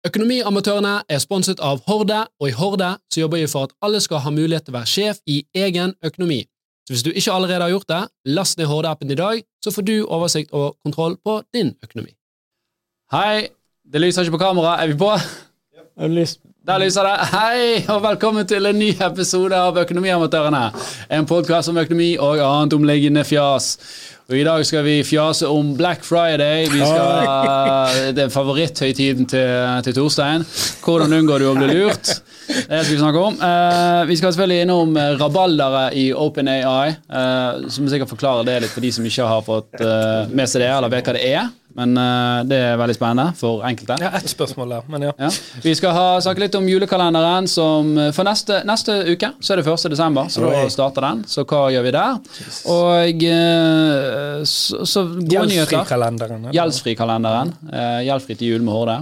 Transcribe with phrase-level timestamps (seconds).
[0.00, 4.22] Økonomiamatørene er sponset av Horde, og i Horde så jobber vi for at alle skal
[4.24, 6.38] ha mulighet til å være sjef i egen økonomi.
[6.88, 8.00] Så hvis du ikke allerede har gjort det,
[8.32, 12.14] last ned Horde-appen i dag, så får du oversikt og kontroll på din økonomi.
[13.12, 13.50] Hei,
[13.84, 14.78] det lyser ikke på kamera.
[14.80, 15.12] Er vi på?
[16.66, 17.14] Der lyser det.
[17.34, 20.62] Hei, og velkommen til en ny episode av Økonomiamatørene.
[21.12, 23.74] En podkast om økonomi og annet omliggende fjas.
[24.30, 26.68] Og I dag skal vi fjase om Black Friday.
[26.70, 29.48] Vi skal, det er favoritthøytiden til,
[29.82, 30.44] til Torstein.
[30.84, 32.12] Hvordan unngår du å bli lurt?
[32.46, 33.40] Det skal vi snakke om.
[33.42, 38.86] Uh, vi skal selvfølgelig innom rabaldere i OpenAI, eh, som sikkert forklarer det litt for
[38.86, 41.50] de som ikke har fått uh, med seg det, eller vet hva det er.
[41.78, 43.98] Men uh, det er veldig spennende for enkelte.
[44.02, 45.12] Ja, ett spørsmål der, men ja.
[45.20, 45.30] ja.
[45.62, 49.66] Vi skal ha snakke litt om julekalenderen som For neste, neste uke så er det
[49.70, 49.90] 1.
[49.94, 51.24] desember, så da starter den.
[51.30, 52.18] Så hva gjør vi der?
[52.74, 55.76] Og uh, så, så gode nyheter.
[55.76, 56.50] Gjeldsfrikalenderen.
[56.56, 57.54] Gjeldsfrikalenderen.
[57.70, 58.98] Uh, Gjeldfri til jul med Horde.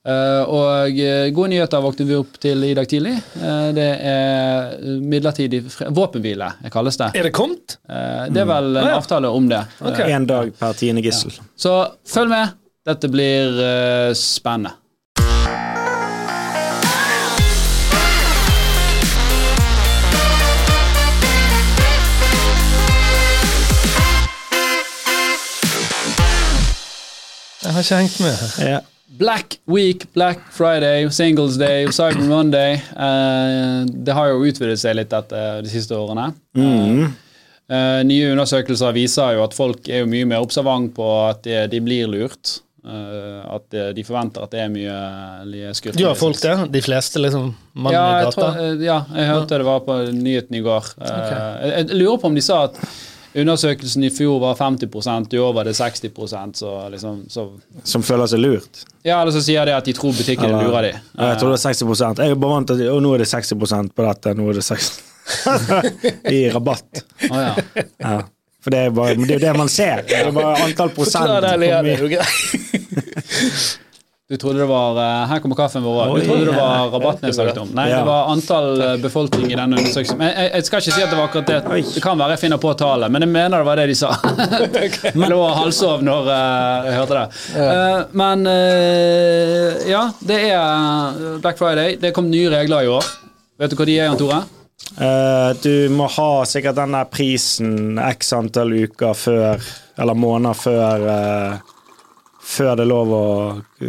[0.00, 0.96] Uh, og
[1.36, 3.12] gode nyheter våknet vi opp til i dag tidlig.
[3.36, 5.60] Uh, det er midlertidig
[5.92, 7.10] våpenhvile, kalles det.
[7.20, 7.76] Er det kommet?
[7.84, 9.60] Det er vel en avtale om det.
[9.84, 10.08] Okay.
[10.16, 11.34] En dag per tiende gissel.
[11.36, 11.44] Ja.
[11.52, 11.74] Så
[12.08, 12.56] følg med.
[12.88, 13.58] Dette blir
[14.16, 14.72] spennende.
[27.60, 28.40] Jeg har ikke hengt med.
[28.64, 28.80] Ja.
[29.20, 32.74] Black Week, Black Friday, Singles Day, Cyber Monday.
[32.96, 36.30] Uh, det har jo utvidet seg litt etter de siste årene.
[36.56, 37.10] Mm.
[37.70, 41.58] Uh, nye undersøkelser viser jo at folk er jo mye mer observant på at de,
[41.68, 42.62] de blir lurt.
[42.80, 46.00] Uh, at de, forventer at det er mye skurker.
[46.00, 46.56] Gjør folk det?
[46.72, 47.52] De fleste, liksom?
[47.92, 48.50] Ja, i gata?
[48.56, 50.94] Jeg ja, jeg hørte det var på nyheten i går.
[50.96, 51.36] Okay.
[51.36, 52.80] Jeg, jeg lurer på om de sa at
[53.34, 56.10] Undersøkelsen i fjor var 50% i år var det 60
[56.58, 57.44] så liksom så
[57.84, 58.82] Som føler seg lurt?
[59.06, 60.92] Ja, eller så sier de at de tror butikken eller, lurer de.
[61.14, 63.94] Jeg tror det er 60 Jeg er bare vant til Og nå er det 60%
[63.94, 64.90] på dette, nå er det 60
[66.36, 67.04] I rabatt.
[67.30, 67.54] Oh, ja.
[68.00, 68.22] ja.
[68.60, 70.02] For det er, bare, det er jo det man ser.
[70.08, 71.30] Det er bare antall prosent.
[74.30, 76.18] Du trodde det var uh, Her kommer kaffen vår.
[76.18, 77.70] Du trodde det var rabatten jeg snakket om.
[77.74, 80.20] Nei, det var antall uh, befolkning i denne undersøkelsen.
[80.20, 81.86] Men jeg, jeg, skal ikke si at det var akkurat det.
[81.96, 84.12] Det kan være jeg finner på tallet, men jeg mener det var det de sa.
[85.10, 87.24] Jeg lå halvsov når uh, jeg hørte det.
[88.20, 88.46] men
[89.90, 91.96] ja, det er Black Friday.
[91.98, 93.10] Det kom nye regler i år.
[93.58, 94.40] Vet du hva de er, Jan Tore?
[95.62, 99.68] du må ha sikkert denne prisen x antall uker før,
[100.00, 101.04] eller måneder før
[102.50, 103.24] før det er lov å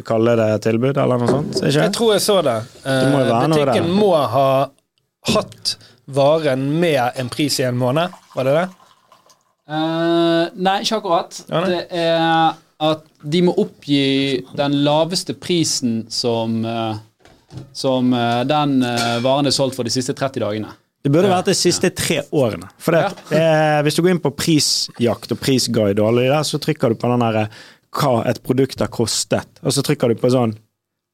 [0.06, 1.62] kalle det tilbud, eller noe sånt?
[1.62, 1.80] Ikke?
[1.80, 2.58] Jeg tror jeg så det.
[2.86, 4.50] det må Butikken må ha
[5.32, 5.76] hatt
[6.12, 8.68] varen med en pris i en måned, var det det?
[9.72, 11.40] Uh, nei, ikke akkurat.
[11.48, 11.72] Ja, nei.
[11.72, 14.04] Det er at de må oppgi
[14.58, 16.98] den laveste prisen som, uh,
[17.78, 18.10] som
[18.50, 18.80] den
[19.22, 20.72] varen er solgt for de siste 30 dagene.
[21.02, 22.68] Det burde vært de siste tre årene.
[22.82, 23.82] For det, ja.
[23.86, 27.00] Hvis du går inn på prisjakt og prisguide, og alle de der, så trykker du
[27.02, 27.48] på den der
[27.98, 30.56] hva et produkt har kostet, og så trykker du på sånn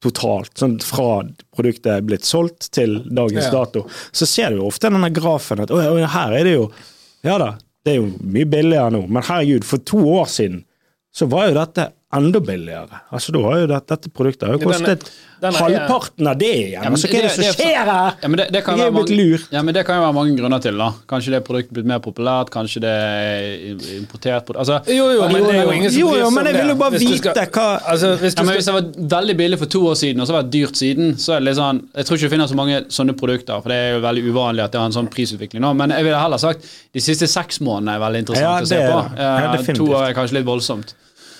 [0.03, 1.23] totalt, sånn fra
[1.55, 3.53] produktet er blitt solgt til dagens ja.
[3.55, 6.67] dato, så ser du jo ofte denne grafen at å, her er det jo
[7.25, 10.61] Ja da, det er jo mye billigere nå, men herregud, for to år siden
[11.17, 13.01] så var jo dette enda billigere.
[13.11, 16.51] Altså, da har jo dette, dette produktet har jo kostet denne, denne halvparten av det
[16.55, 16.75] igjen.
[16.77, 18.13] Ja, altså, hva er det som skjer her?
[18.21, 19.49] Ja, men det, det kan Jeg er blitt lurt.
[19.51, 20.79] Ja, men det kan jo være mange grunner til.
[20.79, 20.87] da.
[21.11, 25.57] Kanskje det produktet blitt mer populært, kanskje det er importert altså, Jo, jo, men det
[25.57, 28.13] er jo ingen som jo, jo, men jeg vil jo bare vite skal, hva altså,
[28.21, 28.87] hvis, ja, men hvis det var
[29.17, 31.49] veldig billig for to år siden, og så var det dyrt siden, så er det
[31.49, 34.05] litt sånn Jeg tror ikke du finner så mange sånne produkter, for det er jo
[34.05, 35.73] veldig uvanlig at det har en sånn prisutvikling nå.
[35.75, 38.79] Men jeg ville heller sagt de siste seks månedene er veldig interessant ja, å se
[38.87, 39.03] på.
[39.19, 40.95] Ja, to år er kanskje litt voldsomt.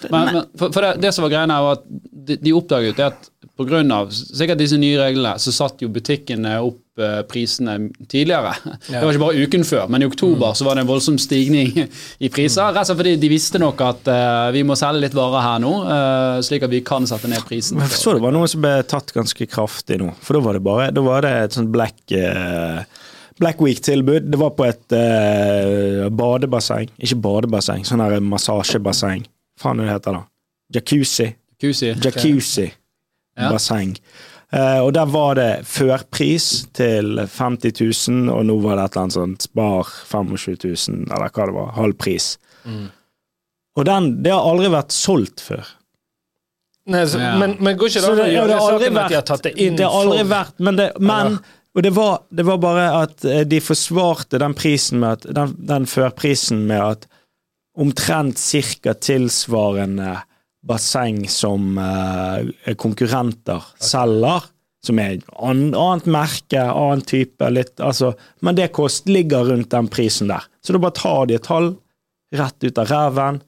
[0.09, 3.31] Men, men for, for det, det, som var greia, var at de, de oppdaget at
[3.57, 4.01] pga.
[4.11, 7.77] sikkert disse nye reglene, så satt jo butikkene opp eh, prisene
[8.09, 8.53] tidligere.
[8.87, 8.99] Ja.
[8.99, 10.57] Det var ikke bare uken før, men i oktober mm.
[10.59, 11.73] så var det en voldsom stigning
[12.25, 12.69] i priser.
[12.69, 15.63] Rett og slett fordi de visste nok at uh, vi må selge litt varer her
[15.63, 17.79] nå, uh, slik at vi kan sette ned prisen.
[17.79, 20.13] Men jeg så det var noe som ble tatt ganske kraftig nå.
[20.21, 22.83] For da var det bare da var det et sånt black uh,
[23.37, 24.31] Black Week-tilbud.
[24.33, 26.89] Det var på et uh, badebasseng.
[26.97, 29.27] Ikke badebasseng, sånn her massasjebasseng
[29.59, 30.23] faen det heter da?
[30.73, 31.29] Jacuzzi.
[31.57, 31.93] Jacuzzi.
[32.03, 32.67] Jacuzzi.
[33.37, 33.51] Ja.
[33.53, 33.95] Basseng.
[34.53, 39.03] Uh, og der var det førpris til 50 000, og nå var det et eller
[39.03, 41.73] annet sånt spar 25 000, eller hva det var.
[41.75, 42.29] Halv pris.
[42.63, 42.85] Mm.
[43.77, 45.67] Og den, det har aldri vært solgt før.
[46.87, 47.33] Nei, så, ja.
[47.35, 49.75] men, men, går ikke det an å gjøre saken at de har tatt det inn
[49.75, 50.29] Det har aldri for...
[50.31, 51.35] vært, men, det, men
[51.77, 55.51] og det var, det var, bare at eh, de forsvarte den prisen med at, den,
[55.67, 57.03] den førprisen med at
[57.77, 60.15] omtrent cirka tilsvarende
[60.67, 64.47] basseng som uh, konkurrenter selger,
[64.85, 68.13] som er an, annet merke, annen type, litt altså
[68.45, 70.45] Men det kost ligger rundt den prisen der.
[70.63, 71.73] Så da bare tar de et tall
[72.35, 73.41] rett ut av ræven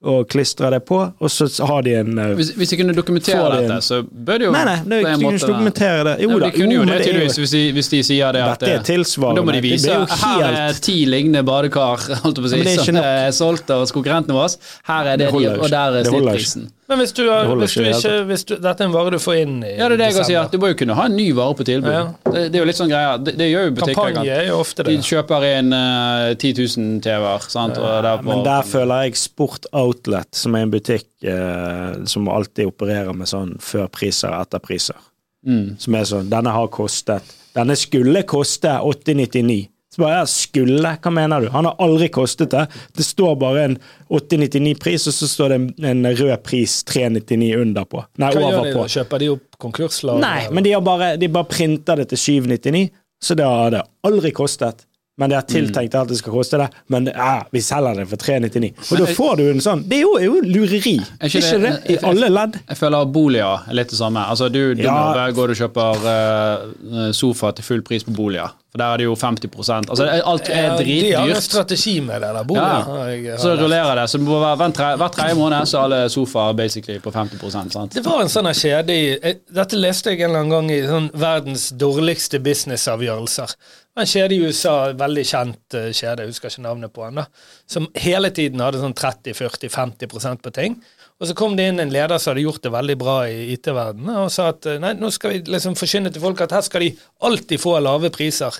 [0.00, 3.50] og klistre det på, og så har de en uh, hvis, hvis, de kunne dokumentere
[3.52, 6.14] dette, så bør de jo Nei, nei, nei de kunne ikke dokumentere det.
[6.24, 8.46] Jo, da, de kunne jo det tydeligvis, hvis de, hvis de sier det.
[8.54, 9.42] Dette er tilsvarende.
[9.42, 10.16] Da må de vise helt...
[10.22, 14.54] her er ti lignende badekar holdt på å si, som er solgt av konkurrentene våre.
[14.88, 16.70] Her er det, det de, og der er snittprisen.
[16.90, 19.36] Men hvis du, har, hvis du ikke hvis du, Dette er en vare du får
[19.44, 20.48] inn i Ja, det er det jeg sier.
[20.50, 21.90] Du må jo kunne ha en ny vare på tilbud.
[21.94, 22.02] Ja.
[22.24, 23.12] Det, det, er jo litt sånn greia.
[23.22, 24.00] Det, det gjør jo butikker.
[24.00, 24.96] Kampanje er jo ofte det.
[24.96, 27.46] De kjøper inn uh, 10 000 TV-er.
[27.54, 28.14] Ja.
[28.26, 33.30] Men der føler jeg Sport Outlet, som er en butikk uh, som alltid opererer med
[33.30, 34.98] sånn før priser og etter priser.
[35.46, 35.76] Mm.
[35.80, 39.62] Som er sånn Denne har kostet Denne skulle koste 899.
[39.90, 40.90] Så bare, jeg, skulle?
[41.02, 41.48] Hva mener du?
[41.50, 42.66] Han har aldri kostet det.
[42.94, 43.78] Det står bare en
[44.14, 48.04] 899-pris, og så står det en, en rød pris 399 under på.
[48.22, 48.84] Nei, Hva gjør de da?
[48.94, 50.20] Kjøper de opp konkurslag?
[50.22, 52.86] Nei, men de har bare, de bare printer det til 799,
[53.20, 54.86] så det har det aldri kostet.
[55.20, 56.68] Men det er tiltenkt at det skal koste det.
[56.92, 58.70] Men ja, vi selger det for 399.
[58.78, 60.94] Og men da får du en sånn Det er jo, er jo lureri.
[61.18, 62.56] Er ikke, ikke det, det, I alle ledd.
[62.62, 64.22] Jeg føler boliger er litt det samme.
[64.32, 65.26] Altså, du, du ja.
[65.36, 68.54] går og kjøper uh, sofa til full pris på boliger.
[68.70, 69.48] For der er det jo 50
[69.90, 71.10] Altså Alt er dritdyrt.
[71.10, 73.24] De har en strategi med det der bordet.
[73.24, 73.38] Ja.
[73.42, 74.06] Så rullerer det.
[74.10, 77.94] Så hver, hver tredje måned så er alle sofaer basically på 50 sant?
[77.94, 81.10] Det var en sånn kjede i Dette leste jeg en eller annen gang i sånn
[81.18, 83.56] verdens dårligste businessavgjørelser.
[83.98, 87.26] En kjede i USA, veldig kjent uh, kjede, jeg husker ikke navnet på den, da,
[87.68, 90.78] som hele tiden hadde sånn 30-40-50% på ting.
[91.20, 94.22] Og så kom det inn en leder som hadde gjort det veldig bra i IT-verdenen,
[94.22, 96.94] og sa at nei, nå skal vi liksom forkynne til folk at her skal de
[97.28, 98.56] alltid få lave priser.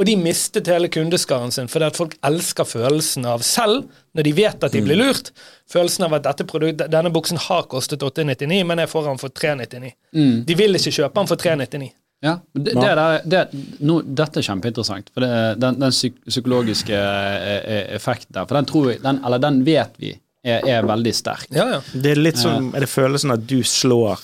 [0.00, 4.32] Og de mistet hele kundeskaren sin fordi at folk elsker følelsen av selv, når de
[4.38, 5.02] vet at de blir mm.
[5.04, 5.28] lurt,
[5.68, 9.34] følelsen av at dette produkt, denne buksen har kostet 899, men jeg får den for
[9.36, 9.92] 399.
[10.16, 10.38] Mm.
[10.48, 11.90] De vil ikke kjøpe den for 399.
[12.20, 13.44] Ja, det, det, det
[13.84, 15.12] no, Dette er kjempeinteressant.
[15.14, 19.62] for det, Den, den psykologiske eh, eh, effekten der, for den, tror den, eller den
[19.64, 20.12] vet vi
[20.44, 21.48] er, er veldig sterk.
[21.52, 21.80] Ja, ja.
[21.92, 24.20] Det er litt som er det følelsen at du slår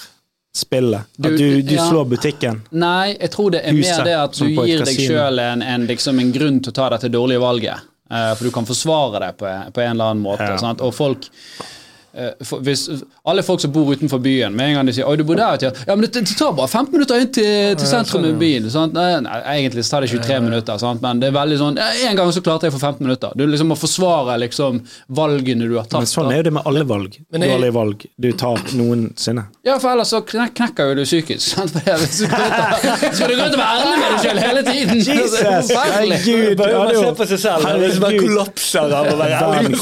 [0.57, 1.13] spillet?
[1.17, 1.85] Du, at du, du ja.
[1.91, 2.63] slår butikken?
[2.71, 5.87] Nei, jeg tror det er Huset, mer det at du gir deg sjøl en, en,
[5.89, 7.93] liksom en, grunn til å ta dette dårlige valget.
[8.07, 10.47] Uh, for du kan forsvare det på, på en eller annen måte.
[10.47, 10.75] Ja.
[10.87, 11.29] Og folk
[12.17, 12.87] Eh, hvis
[13.29, 15.59] alle folk som bor utenfor byen, med en gang de sier 'oi, du bor der',
[15.61, 18.71] ja, men det, det tar bare 15 minutter inn til, til sentrum i byen.
[18.95, 21.03] Nei, nei, egentlig tar det 23 minutter, sant?
[21.05, 23.35] men det er veldig sånn En gang så klarte jeg for 15 minutter.
[23.37, 24.81] Du liksom må forsvare liksom
[25.13, 26.07] valgene du har tatt.
[26.07, 27.19] Men sånn er jo det med alle valg.
[27.37, 29.45] Dårlige valg du tar noensinne.
[29.67, 31.45] Ja, for ellers så knekker jo du psykisk.
[31.53, 31.77] Sant?
[31.77, 35.05] Skal du gå ut og være ærlig med deg sjøl hele tiden?
[35.11, 36.65] Jesus, herregud.
[36.65, 37.69] Man ser på seg selv.
[37.69, 38.01] Herregud.
[38.07, 39.77] Man kollapser av å være ærlig.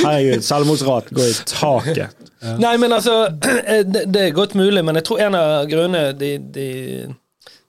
[0.00, 2.16] Herregud, selvmordsrat går ut taket.
[2.60, 3.28] Nei, men altså
[3.92, 6.68] det, det, er godt mulig, men jeg tror en av grunnene de, de,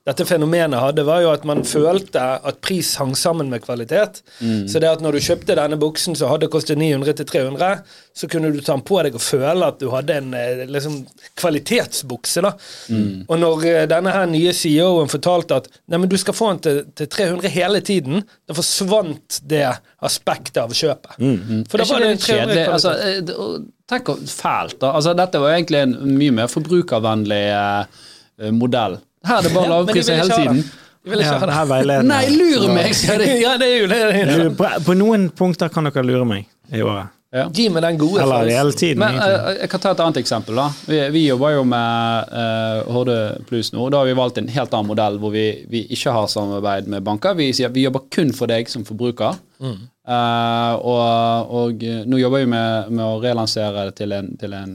[0.08, 4.24] dette fenomenet hadde, var jo at man følte at pris hang sammen med kvalitet.
[4.40, 4.64] Mm.
[4.70, 7.84] Så det at når du kjøpte denne buksen som hadde kostet 900 til 300,
[8.18, 10.96] så kunne du ta den på deg og føle at du hadde en eh, liksom,
[11.38, 12.42] kvalitetsbukse.
[12.48, 12.52] da.
[12.90, 13.28] Mm.
[13.28, 16.64] Og når uh, denne her nye CEO-en fortalte at nei, men du skal få den
[16.66, 19.68] til, til 300 hele tiden, da forsvant det
[20.02, 21.22] aspektet av kjøpet.
[21.22, 21.62] Mm.
[21.70, 23.62] For da var det en 300 altså, eh,
[23.92, 24.94] Tenk fælt, da.
[24.96, 28.96] Altså, dette var egentlig en mye mer forbrukervennlig eh, modell.
[29.28, 30.62] Her er det bare lavpriser hele tiden.
[31.02, 31.56] De vil ikke ha det.
[31.56, 32.14] Her veiledende.
[32.14, 34.52] Nei, lur meg, det ja, det er jo det.
[34.58, 37.18] På, på noen punkter kan dere lure meg i året.
[37.32, 37.46] Ja.
[37.56, 39.00] Gi meg den gode Eller hele tiden.
[39.00, 40.58] Men, uh, jeg kan ta et annet eksempel.
[40.60, 40.66] da.
[40.84, 43.16] Vi, vi jobber jo med uh, Horde
[43.48, 43.88] Plus nå.
[43.94, 47.06] Da har vi valgt en helt annen modell hvor vi, vi ikke har samarbeid med
[47.08, 47.38] banker.
[47.40, 49.40] Vi sier vi jobber kun for deg som forbruker.
[49.64, 49.78] Mm.
[50.12, 54.74] Uh, og, og, nå jobber vi med, med å relansere det til en, til en,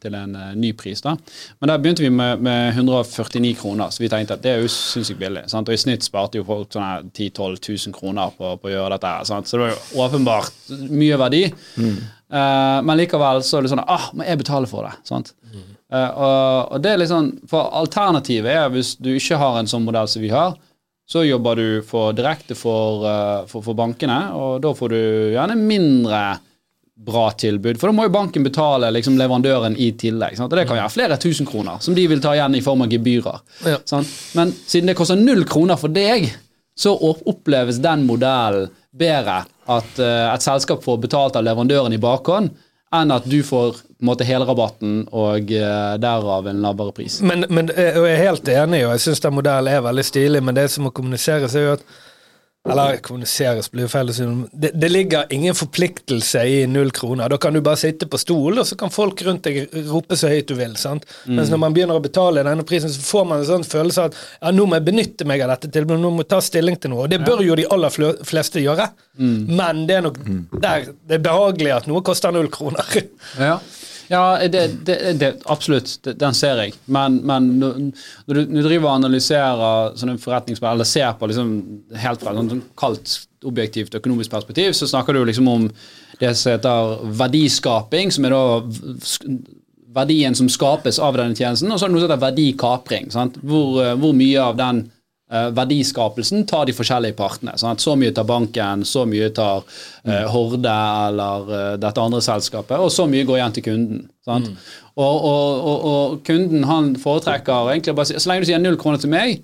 [0.00, 1.02] til en uh, ny pris.
[1.04, 1.12] da.
[1.60, 4.70] Men der begynte vi med, med 149 kroner, så vi tenkte at det er jo
[4.72, 5.42] sinnssykt billig.
[5.52, 5.68] Sant?
[5.68, 7.58] Og i snitt sparte jo folk sånn 10 000-12
[7.90, 9.12] 000 kroner på, på, å gjøre dette.
[9.28, 9.50] Sant?
[9.50, 11.42] Så det var jo åpenbart mye verdi.
[11.76, 12.00] Mm.
[12.30, 14.94] Uh, men likevel så er det sånn ah, må jeg betale for det.
[15.10, 15.34] sant?
[15.50, 15.68] Mm.
[15.90, 16.26] Og,
[16.70, 20.22] og, det er sånn, for Alternativet er hvis du ikke har en sånn modell som
[20.22, 20.54] vi har,
[21.10, 25.00] så jobber du for direkte for, eh, for, for, bankene, og da får du
[25.34, 26.20] gjerne mindre
[27.00, 27.80] bra tilbud.
[27.80, 30.36] For da må jo banken betale liksom, leverandøren i tillegg.
[30.38, 30.52] Sant?
[30.52, 32.92] Og det kan være flere tusen kroner som de vil ta igjen i form av
[32.92, 33.40] gebyrer.
[33.66, 33.80] Ja.
[34.38, 36.28] Men siden det koster null kroner for deg,
[36.78, 39.42] så oppleves den modellen bedre.
[39.70, 42.52] At uh, et selskap får betalt av leverandøren i bakhånd,
[42.94, 47.20] enn at du får på en måte helrabatten og uh, derav en lavere pris.
[47.22, 50.56] Men, men jeg er helt enig, og jeg syns den modellen er veldig stilig, men
[50.56, 51.84] det som må kommuniseres, er jo at
[52.68, 54.24] Eller kommuniseres blir feil å si.
[54.52, 57.30] Det, det ligger ingen forpliktelse i null kroner.
[57.32, 60.28] Da kan du bare sitte på stol, og så kan folk rundt deg rope så
[60.28, 60.74] høyt du vil.
[60.76, 61.06] sant?
[61.24, 64.10] Mens når man begynner å betale denne prisen, så får man en sånn følelse av
[64.12, 66.76] at ja, nå må jeg benytte meg av dette tilbudet, nå må jeg ta stilling
[66.76, 67.06] til noe.
[67.06, 67.96] Og det bør jo de aller
[68.28, 68.90] fleste gjøre,
[69.24, 70.20] men det er nok
[70.60, 72.84] der det er behagelig at noe koster null kroner.
[73.40, 73.56] Ja,
[74.10, 75.92] ja det, det, det, absolutt.
[76.18, 76.74] Den ser jeg.
[76.90, 81.52] Men, men når du, driver og analyserer sånne forretningsmodeller, eller ser på liksom
[82.02, 85.70] helt fra et kaldt, objektivt økonomisk perspektiv, så snakker du liksom om
[86.20, 88.42] det som heter verdiskaping, som er da
[89.94, 93.08] verdien som skapes av denne tjenesten, og så er det noe som heter verdikapring.
[93.40, 94.84] Hvor, hvor mye av den
[95.30, 97.54] verdiskapelsen tar de forskjellige partene.
[97.60, 97.82] Sant?
[97.82, 100.74] Så mye tar banken, så mye tar uh, Horde
[101.06, 104.02] eller uh, dette andre selskapet, og så mye går igjen til kunden.
[104.26, 104.50] Sant?
[104.98, 109.00] Og, og, og, og kunden han foretrekker egentlig bare Så lenge du sier null kroner
[109.00, 109.40] til meg,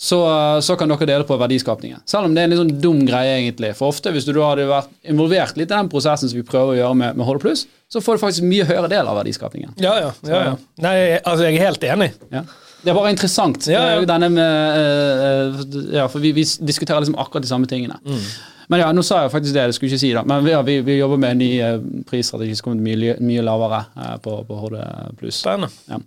[0.00, 0.18] så,
[0.64, 2.00] så kan dere dele på verdiskapningen.
[2.08, 3.74] Selv om det er en litt sånn dum greie, egentlig.
[3.76, 6.72] For ofte, hvis du da hadde vært involvert litt i den prosessen som vi prøver
[6.72, 9.74] å gjøre med, med Holde Pluss, så får du faktisk mye høyere del av verdiskapningen.
[9.82, 10.14] Ja, ja.
[10.24, 10.54] ja, ja.
[10.80, 12.08] Nei, altså, jeg er helt enig.
[12.32, 12.46] Ja.
[12.80, 13.68] Det er bare interessant.
[13.68, 13.98] Ja, ja.
[14.00, 17.98] eh, Denne med, eh, eh, ja, for vi, vi diskuterer liksom akkurat de samme tingene.
[18.04, 18.24] Mm.
[18.70, 20.22] Men ja, nå sa jeg faktisk det, det skulle ikke si da.
[20.30, 23.82] Men ja, vi, vi jobber med en ny eh, prisstrategi som kommer mye, mye lavere
[23.98, 24.78] eh, på, på HD
[25.18, 25.40] pluss.
[25.42, 25.72] Spennende.
[25.90, 25.98] Ja.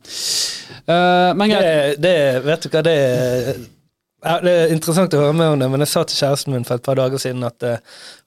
[0.88, 1.66] Uh, men greit.
[1.66, 2.16] Det, det,
[2.48, 3.64] vet du hva, det er
[4.24, 6.66] ja, Det er interessant å høre med om det, men jeg sa til kjæresten min
[6.68, 7.80] for et par dager siden at eh,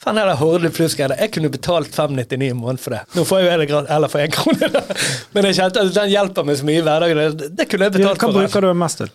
[0.03, 3.03] faen, det Horde pluss-greia, jeg kunne betalt 599 i måneden for det.
[3.17, 4.83] Nå får jeg jo det gratis, eller for én krone, da.
[5.37, 7.23] Men jeg kjente at den hjelper meg så mye i hverdagen.
[7.23, 8.26] Det, det kunne jeg Ja, for.
[8.26, 9.15] Hva bruker du mest til?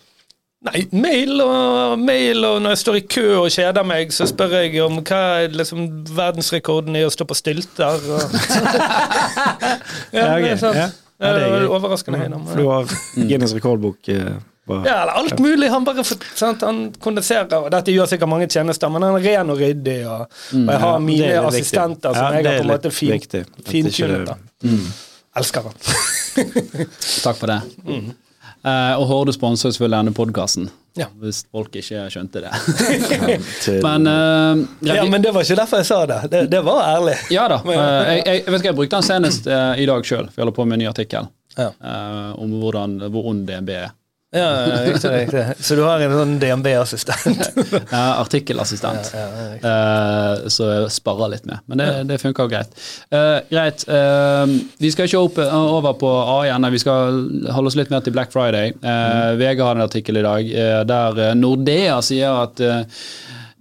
[0.62, 4.60] Nei, mail og, mail, og når jeg står i kø og kjeder meg, så spør
[4.60, 7.98] jeg om hva er liksom verdensrekorden i å stå på stylter.
[7.98, 8.36] Og...
[10.14, 10.66] ja, det er.
[10.78, 10.86] Ja.
[11.22, 12.50] Ja, det er Overraskende høy nummer.
[12.50, 14.10] For du har Guinness rekordbok
[14.66, 15.68] på Ja, eller alt mulig.
[15.70, 16.60] Han bare sant?
[16.62, 17.50] Han kondenserer.
[17.58, 19.96] og Dette gjør sikkert mange tjenester, men han er ren og ryddig.
[20.06, 20.20] Og,
[20.54, 22.16] og jeg har Ja, mine er assistenter viktig.
[22.16, 24.28] som Ja, jeg har på en måte litt fin, fintunet.
[24.62, 24.92] ikke-
[25.36, 25.72] Elsker han.
[27.24, 27.60] Takk for det.
[27.86, 28.12] Mm.
[28.62, 31.06] Uh, og Horde sponser selvfølgelig denne podkasten, Ja.
[31.18, 32.52] hvis folk ikke skjønte det.
[33.82, 36.18] Men uh, Ja, men det var ikke derfor jeg sa det.
[36.30, 37.16] Det, det var ærlig.
[37.32, 37.58] Ja da.
[37.64, 39.46] Uh, jeg, jeg, jeg vet ikke, jeg brukte den senest
[39.82, 41.26] i dag sjøl, for jeg holder på med en ny artikkel
[41.58, 41.66] Ja.
[41.84, 43.90] eh, om hvordan, hvor ond DNB er.
[44.32, 45.42] Ja, riktig, riktig.
[45.60, 47.42] Så du har en sånn DNB-assistent?
[47.92, 49.10] ja, artikkelassistent.
[49.12, 51.60] Eh, så jeg sparer litt med.
[51.68, 52.72] Men det, det funker greit.
[53.12, 53.84] Uh, greit.
[53.84, 54.48] Uh,
[54.80, 57.20] vi skal ikke opp, over på AI ennå, vi skal
[57.52, 58.72] holde oss litt mer til Black Friday.
[58.80, 60.48] Uh, VG har en artikkel i dag
[60.88, 62.64] der Nordea sier at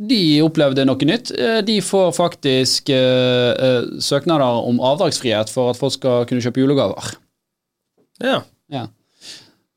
[0.01, 1.33] de opplevde noe nytt.
[1.67, 7.11] De får faktisk eh, søknader om avdragsfrihet for at folk skal kunne kjøpe julegaver.
[8.23, 8.39] Ja.
[8.71, 8.87] Ja.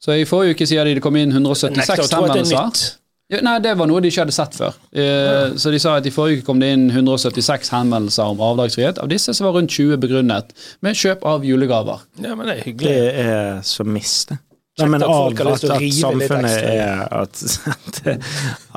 [0.05, 2.43] Så i forrige uke sier de det kom inn 176 Nekter å tro at det
[2.43, 2.93] er henvendelser.
[3.33, 4.75] Ja, nei, det var noe de ikke hadde sett før.
[4.93, 9.01] Eh, Så de sa at i forrige uke kom det inn 176 henvendelser om avdragsfrihet.
[9.01, 10.53] Av disse så var rundt 20 begrunnet
[10.85, 12.05] med kjøp av julegaver.
[12.21, 12.93] Ja, men det er hyggelig.
[12.93, 14.37] Det er så miste.
[14.83, 17.43] Nei, men av at, at samfunnet er at,
[17.73, 17.99] at,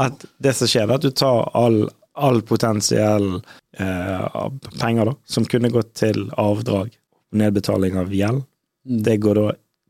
[0.08, 1.82] at det som skjer, er at du tar all,
[2.16, 3.42] all potensiell
[3.82, 4.42] eh,
[4.80, 6.94] penger da, som kunne gått til avdrag,
[7.36, 8.46] nedbetaling av gjeld,
[8.86, 9.48] det går da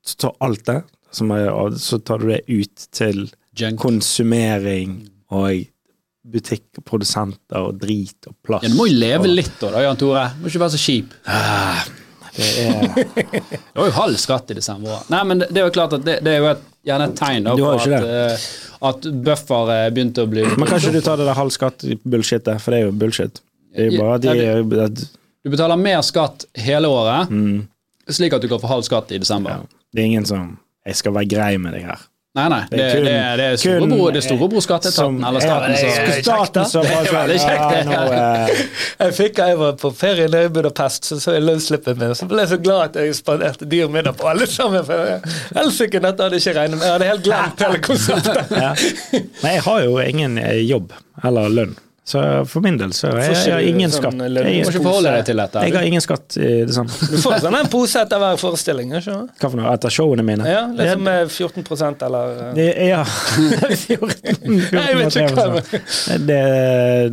[0.08, 0.78] Så tar alt det,
[1.18, 3.80] så tar du det ut til Junk.
[3.82, 5.66] konsumering og
[6.28, 8.64] butikkprodusenter og drit og plast.
[8.68, 10.26] Ja, du må jo leve og- litt da, da, Jan Tore.
[10.36, 11.16] Du må ikke være så kjip.
[11.24, 11.96] Det er
[12.38, 15.00] Det var jo halv skatt i desember.
[15.10, 17.16] Nei, men det, det er jo klart at det, det er jo et, gjerne et
[17.18, 18.44] tegn da, på at, eh,
[18.92, 22.82] at buffer begynte å bli Men kanskje du tar det der halv skatt-bullshitet, for det
[22.82, 23.42] er jo bullshit.
[23.74, 25.02] Det er jo bare de at,
[25.42, 27.66] Du betaler mer skatt hele året, mm,
[28.20, 29.58] slik at du kan få halv skatt i desember.
[29.58, 29.82] ja.
[29.96, 32.06] Det er ingen som Jeg skal være grei med deg her.
[32.38, 32.60] Nei, nei.
[32.70, 35.42] Det, Det er kun- det, det er kun- storebror, det er storebror skatteetaten som- eller
[35.42, 37.94] Ja, staten det som er- Skal staten så bare Det er veldig kjekt, det.
[37.94, 38.62] ja, eh,
[39.08, 42.14] Jeg fikk jeg var på ferie i Budapest, så så jeg lønnsslippen min.
[42.20, 44.86] Så ble jeg så glad at jeg spanderte dyr middag på alle sammen.
[44.86, 45.22] for jeg-
[45.56, 46.86] Helsike, dette hadde jeg ikke regnet med.
[46.86, 48.52] Jeg hadde helt glemt hele konseptet.
[48.64, 48.74] ja.
[49.42, 51.76] Men jeg har jo ingen eh, jobb eller lønn,
[52.08, 54.14] så for min del så jeg, jeg har ingen Sånn skatt.
[54.16, 55.64] lønn- Jeg, Du må ikke forholde deg til dette.
[55.68, 56.38] jeg har ingen skatt
[56.78, 56.94] samme.
[57.12, 58.94] Du får sånn en pose etter hver forestilling.
[58.96, 59.16] ikke?
[59.42, 59.74] Hva for noe?
[59.76, 60.48] Etter showene mine?
[60.48, 63.02] Ja, liksom med 14% eller eh, Ja.
[63.04, 66.40] 14, Nei, jeg vet ikke hva 14 det,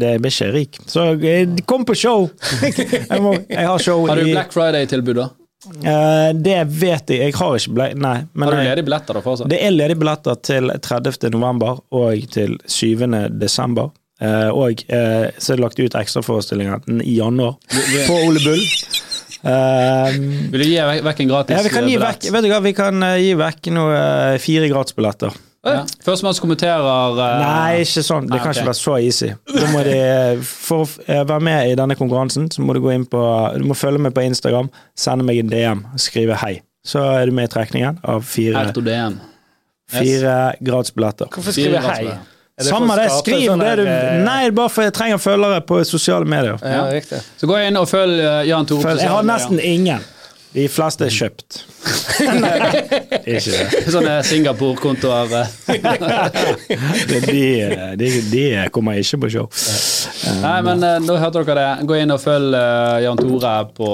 [0.04, 0.78] det blir ikke rik.
[0.86, 2.28] Så eh, kom på show!
[2.64, 5.26] Jeg, må, jeg har show Har du Black Friday-tilbud, da?
[5.64, 7.18] Uh, Det vet jeg.
[7.30, 7.86] Jeg har ikke ble...
[7.96, 8.16] Nei.
[8.36, 9.48] Men Har du ledige billetter da fortsatt?
[9.50, 11.30] det er ledige billetter til 30.
[11.32, 13.06] november og til 7.
[14.24, 17.58] Eh, og eh, så er det lagt ut ekstraforestillinger i januar
[18.08, 18.62] på Ole Bull.
[19.44, 20.14] Eh,
[20.52, 22.30] Vil du gi vekk en gratis ja, vi kan gi eh, billett?
[22.32, 25.42] vekk, hva, vi kan eh, gi vekk noe, eh, fire gratisbilletter.
[25.64, 25.82] Ja.
[26.04, 28.26] Førstemann som kommenterer uh, Nei, ikke sånn.
[28.28, 28.58] Det Nei, kan ok.
[28.58, 29.30] ikke være så easy.
[29.48, 33.22] De, for å eh, være med i denne konkurransen, så må du gå inn på
[33.56, 36.58] Du må følge meg på Instagram, sende meg en DM, skrive hei.
[36.84, 38.66] Så er du med i trekningen av fire,
[39.88, 40.60] fire yes.
[40.68, 41.32] gradsbilletter.
[41.32, 42.18] Hvorfor skriver jeg hei?
[42.56, 45.80] Det Samme det, skriv sånn det du eh, Nei, bare for jeg trenger følgere på
[45.88, 46.54] sosiale medier.
[46.62, 47.18] Ja, riktig.
[47.40, 48.84] Så gå inn og følg eh, Jan Tore.
[48.86, 50.04] Følg- Jeg har nesten ingen.
[50.54, 51.64] De fleste er kjøpt.
[53.90, 55.34] Sånne Singapore-kontoer.
[55.34, 55.46] eh.
[57.24, 59.48] De, de, de, kommer ikke på show.
[60.44, 61.86] Nei, men nå hørte dere det.
[61.90, 62.54] Gå inn og følg
[63.02, 63.88] Jan Tore på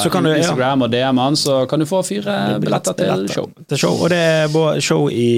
[0.00, 0.38] Så kan du- ja.
[0.40, 3.50] Instagram og DM han, så kan du få fire billetter til show.
[3.68, 4.00] Til show.
[4.00, 5.28] Og det er show i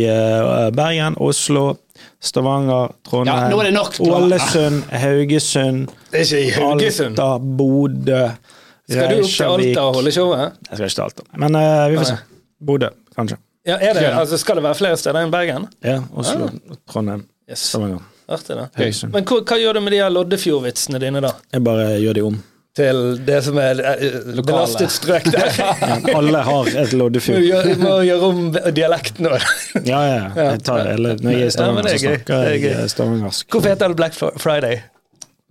[0.79, 1.73] Bergen, Oslo,
[2.23, 7.19] Stavanger, Trondheim, Ja, nok, Ålesund, Haugesund, Det er ikke i Haugesund.
[7.19, 8.21] Alta, Bodø,
[8.89, 10.61] Skal du opp til Alta og holde showet?
[10.71, 12.17] Jeg skal ikke til Alta, men uh, vi får se.
[12.63, 13.39] Bodø, kanskje.
[13.67, 15.67] Ja, er det, altså, skal det være flere steder enn Bergen?
[15.87, 16.49] Ja, Oslo,
[16.91, 17.67] Trondheim, Yes.
[17.73, 18.01] Stavanger.
[18.33, 18.69] Artig, da.
[19.13, 21.35] Men hva, hva gjør du med de her Loddefjord-vitsene dine, da?
[21.53, 22.39] Jeg bare gjør de om.
[22.73, 25.59] Til det som er eh, belastet strøk der?
[26.17, 27.45] Alle har et loddefjord.
[27.67, 29.35] du må gjøre om dialekten nå.
[29.91, 30.23] Ja, ja.
[30.33, 30.47] ja.
[30.55, 33.49] Jeg tar, eller, når jeg er i Stavanger, er så snakker er jeg eh, stavangersk.
[33.53, 34.81] Hvorfor heter det Black Friday?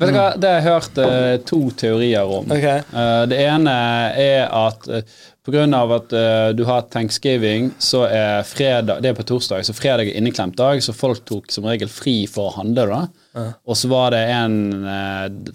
[0.01, 2.50] Vet du hva, Det har jeg hørt uh, to teorier om.
[2.50, 2.82] Okay.
[2.90, 3.74] Uh, det ene
[4.18, 5.01] er at uh,
[5.46, 5.68] pga.
[5.70, 10.18] at uh, du har thanksgiving, så er fredag Det er på torsdag, så fredag er
[10.18, 12.90] inneklemt dag, så folk tok som regel fri for å handle.
[12.90, 13.21] da.
[13.39, 15.51] Og så var det en eh,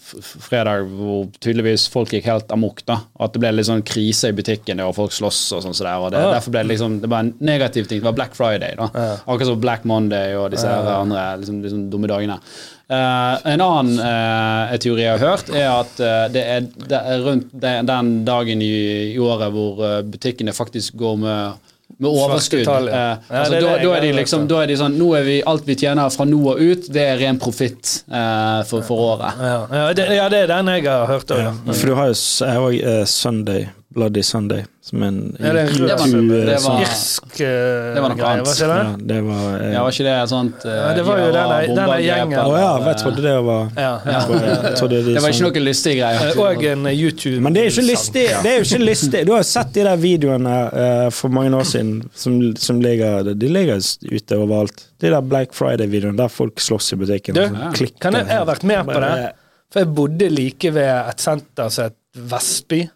[0.46, 2.80] fredag hvor tydeligvis folk gikk helt amok.
[2.88, 5.76] da, At det ble litt sånn krise i butikken, og folk sloss og sånn.
[5.76, 6.32] så der, og det, Ja.
[6.38, 8.00] Derfor ble det liksom, det var en negativ ting.
[8.00, 8.76] Det var Black Friday.
[8.78, 8.88] da,
[9.26, 12.40] Akkurat som Black Monday og disse andre liksom, liksom dumme dagene.
[12.88, 17.24] Eh, en annen eh, teori jeg har hørt, er at eh, det, er, det er
[17.24, 18.68] rundt den, dagen i,
[19.10, 21.65] i året hvor butikkene faktisk går med,
[21.98, 22.64] med overskudd.
[22.68, 22.94] tall, ja.
[23.12, 25.24] Eh, Ja, altså, det da, da, er de liksom, da er de sånn Nå er
[25.26, 29.04] vi alt vi tjener fra nå og ut, det er ren profitt eh, for, for
[29.14, 29.40] året.
[29.40, 31.42] Ja, ja, det, ja, det er den jeg har hørt òg.
[31.46, 35.62] Ja, for du har jo har jo, eh, Sunday, Bloody Sunday, som en Ja, det
[35.72, 37.46] Det var- eh, det var- Irsk uh,
[37.94, 38.46] Det var noe greie, annet.
[38.46, 38.76] var ikke det?
[38.76, 41.76] Ja, det var eh, Ja, var ikke det sånt eh, Ja, det var jo denne-
[41.78, 42.38] denne gjengen.
[42.38, 44.20] Å oh, ja, eh, jeg trodde det var Ja, ja.
[44.26, 46.36] Det, Det var ikke noe lystige greier.
[46.44, 48.26] Og en eh, YouTube Men det er jo ikke lystig.
[48.42, 49.24] Det er jo ikke lystig.
[49.26, 53.32] Du har jo sett de der videoene uh, for mange år siden som, som ligger
[53.34, 53.80] De ligger
[54.12, 54.84] ute overalt.
[55.00, 57.34] De der Black Friday-videoene der folk slåss i butikken.
[57.34, 57.98] Du, klikker.
[58.00, 59.32] Kan jeg, jeg har vært med på det?
[59.72, 62.88] For jeg bodde like ved et senter som het Vestby.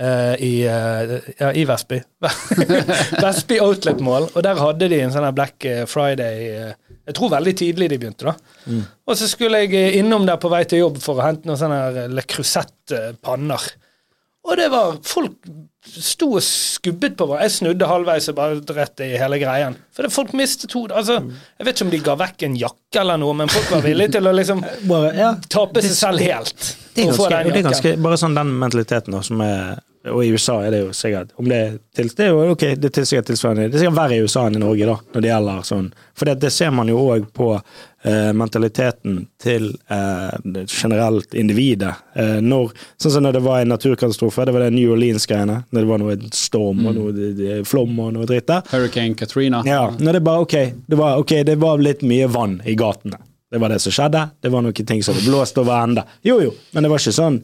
[0.00, 2.00] Eh, I, uh, ja, i Vestby.
[3.24, 4.28] Vestby Outlet Mall.
[4.32, 8.32] Og der hadde de en sånn Black Friday uh, Jeg tror veldig tidlig de begynte,
[8.32, 8.34] da.
[8.70, 8.82] Mm.
[9.04, 11.60] Og så skulle jeg eh, innom der på vei til jobb for å hente noen
[11.60, 13.70] sånne Le Crusette-panner.
[14.44, 15.38] Og det var Folk
[15.84, 17.46] sto og skubbet på hverandre.
[17.46, 19.76] Jeg snudde halvveis og bare rett i hele greien.
[19.94, 20.96] For det, folk mistet hodet.
[20.96, 21.18] Altså,
[21.58, 24.16] jeg vet ikke om de ga vekk en jakke eller noe, men folk var villige
[24.16, 25.32] til å liksom Bare, ja.
[25.52, 26.70] tape seg selv helt.
[26.94, 30.32] Det er ganske, det er ganske bare sånn den mentaliteten da, som er Og i
[30.34, 33.06] USA er det jo sikkert om det, er til, det er jo ok, det er
[33.08, 33.70] sikkert tilsvarende.
[33.70, 35.88] Det er sikkert verre i USA enn i Norge, da, når det gjelder sånn.
[36.12, 41.94] For det, det ser man jo òg på eh, mentaliteten til eh, generelt individet.
[42.20, 45.62] Eh, når, sånn som når det var en naturkatastrofe, det var det New Orleans-greiene.
[45.70, 48.66] Når det var noe storm og noe det, det, flom og noe dritt der.
[48.74, 49.64] Hurricane Katrina.
[49.68, 53.24] Ja, når det bare, okay, det var, ok, det var litt mye vann i gatene.
[53.54, 54.20] Det var det som skjedde.
[54.42, 56.02] Det var noen ting som blåste over ende.
[56.26, 57.36] Jo, jo, men det var ikke sånn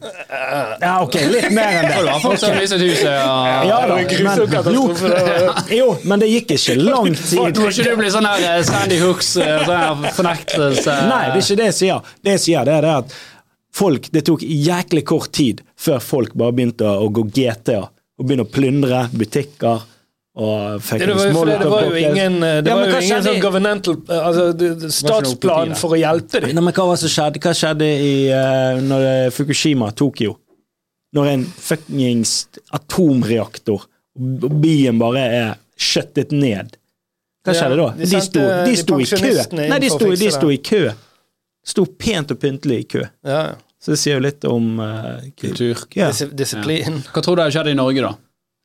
[0.81, 2.01] Ja, ok, litt mer enn det.
[2.03, 2.33] Og
[3.71, 4.41] Ja da, men,
[4.75, 4.83] jo,
[5.71, 7.37] jo, men det gikk ikke lang tid.
[7.39, 11.39] Må ikke du bli sånn her eh, Sandy Hooks eh, sånn her fornektelse Nei, det
[11.39, 12.11] er ikke det jeg sier.
[12.19, 13.15] Det jeg sier, det er det at
[13.71, 18.43] folk Det tok jæklig kort tid før folk bare begynte å gå GTA og begynne
[18.43, 19.87] å plyndre butikker
[20.31, 23.97] Det, var jo, det var jo ingen, eh, det Ja, var jo ingen sånn governmental
[24.07, 26.53] eh, altså, statsplan for å hjelpe dem.
[26.55, 27.41] Nei, men hva var det som skjedde?
[27.43, 30.37] Hva skjedde i uh, når Fukushima, Tokyo?
[31.11, 32.35] Når en fuckings
[32.71, 36.77] atomreaktor og byen bare er skjøttet ned.
[37.43, 37.89] Hva skjedde da?
[37.99, 39.35] de De sto, sendte de de sto i kø.
[39.59, 40.81] Nei, de sto, de sto i kø.
[41.67, 43.03] Sto pent og pyntelig i kø.
[43.27, 43.43] Ja,
[43.81, 45.83] Så det sier jo litt om uh, kultur.
[46.31, 47.01] Disiplin.
[47.11, 48.15] Hva tror du har skjedd i Norge, da?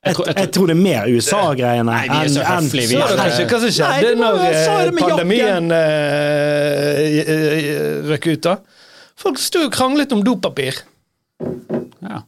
[0.07, 2.95] Jeg, tror- jeg jeg tror det er mer USA-greiene Nei, vi er så høflige, vi
[2.95, 3.07] Så er
[3.51, 5.65] hva som skjedde var- når eh, pandemien
[7.17, 8.43] eh, røk ut?
[8.47, 8.57] da?
[9.17, 10.75] Folk sto og kranglet om dopapir.
[12.07, 12.19] Ja.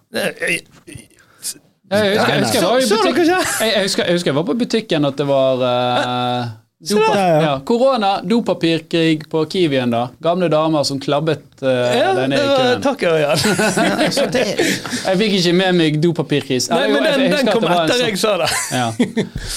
[1.90, 7.60] Jeg husker, jeg var på butikken at det var eh, Dopa, Ja, ja.
[7.66, 10.04] Korona, dopapirkrig på Kiwien, da.
[10.22, 11.66] Gamle damer som klabbet uh,
[11.98, 12.82] Ja, deg ned i køen.
[12.84, 13.42] takk, Ørjan.
[15.08, 16.68] Jeg fikk ikke med meg dopapirkris.
[16.70, 18.48] Nei, men den, jeg den kom etter sånn- jeg sa det.
[18.70, 18.86] Ja.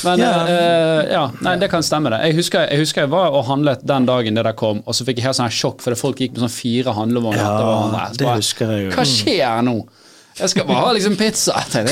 [0.08, 0.32] Men Ja.
[0.50, 2.24] eh, ja, nei, det kan stemme, det.
[2.26, 5.06] Jeg husker, jeg husker jeg var og handlet den dagen det der kom, og så
[5.06, 8.74] fikk jeg helt sånn sjokk fordi folk gikk med sånn fire handlevogner Ja, det husker
[8.74, 8.96] jeg jo.
[8.98, 9.78] Hva skjer nå?
[10.39, 11.63] Jeg skal bare ha liksom pizza.
[11.76, 11.88] Jeg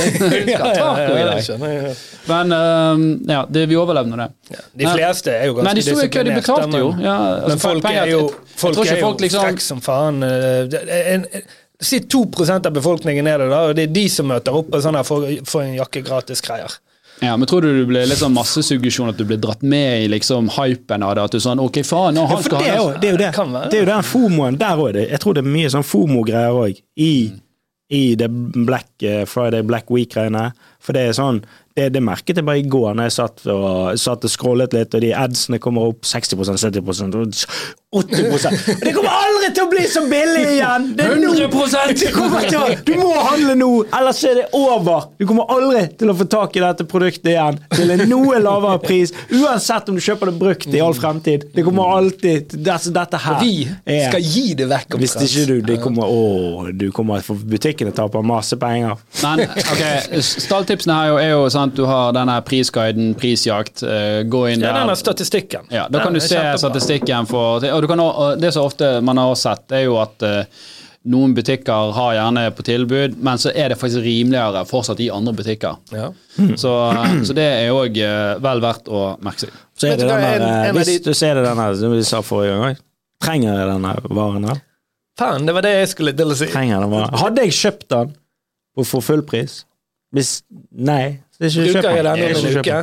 [0.47, 1.95] skal ha taco i dag.
[2.29, 4.59] Men um, ja, det, vi overlevde nå det.
[4.79, 6.91] De fleste er jo ganske Men de sto i kø, de betalte jo.
[7.03, 10.23] Ja, altså, Men folk penger, er jo, folk er jo folk liksom- frekk som faen.
[10.23, 11.25] eh, en-
[11.81, 12.25] Si 2
[12.65, 15.03] av befolkningen er det, da, og det er de som møter opp og sånn her
[15.03, 16.73] for en jakke gratis-greier.
[17.21, 20.07] Ja, men Tror du du blir litt sånn massesuggesjon, at du blir dratt med i
[20.11, 21.23] liksom hypen av det?
[21.23, 23.03] At du sånn Ok, faen, nå Ja, han ja, skal det er jo det.
[23.03, 23.71] Er jo det.
[23.71, 24.99] Det er jo den fomoen der òg.
[25.09, 26.81] Jeg tror det er mye sånn fomo-greier òg.
[26.97, 27.11] I,
[27.89, 30.51] I det Black eh, Friday, Black Week-greiene.
[30.79, 31.43] For det er sånn
[31.75, 34.95] det, det merket jeg bare i går når jeg satt og, satt og scrollet litt,
[34.95, 36.81] og de adsene kommer opp 60% 70
[37.89, 40.83] og 80 Det kommer aldri til å bli så billig igjen!
[40.97, 41.95] Det er 100%!
[41.97, 45.07] Det til å, Du må handle nå, ellers er det over!
[45.17, 48.77] Du kommer aldri til å få tak i dette produktet igjen til en noe lavere
[48.83, 51.47] pris, uansett om du kjøper det brukt i all fremtid.
[51.55, 54.99] Det kommer alltid altså, dette her Vi skal gi det vekk.
[55.01, 59.01] Hvis ikke du det kommer, å, du kommer for Butikkene taper masse penger.
[59.23, 59.83] Men ok,
[60.21, 63.83] stalltipsene her er jo, jo sant, du har denne prisguiden, prisjakt.
[63.83, 64.79] eh, gå inn Ja, der.
[64.81, 65.69] denne statistikken.
[65.71, 66.57] Ja, Da kan du se kjempebra.
[66.57, 69.97] statistikken for og du kan, også- og Det som ofte man har sett, er jo
[70.01, 70.43] at eh,
[71.07, 75.33] noen butikker har gjerne på tilbud, men så er det faktisk rimeligere fortsatt i andre
[75.33, 75.77] butikker.
[75.93, 76.11] Ja.
[76.57, 76.73] Så,
[77.25, 77.95] så det er òg
[78.41, 79.49] vel verdt å merke seg.
[79.79, 82.59] Så er det denne, en- en Hvis du ser det denne som vi sa forrige
[82.61, 82.77] gang.
[83.23, 84.61] Trenger jeg denne varen her?
[85.17, 86.45] Faen, det var det jeg skulle til å si.
[86.47, 87.17] Trenger den varen?
[87.19, 88.13] Hadde jeg kjøpt den
[88.77, 89.65] på for full pris?
[90.15, 90.41] Hvis
[90.75, 91.19] Nei.
[91.39, 92.19] Så du Bruker jeg den.
[92.19, 92.79] den om en uke?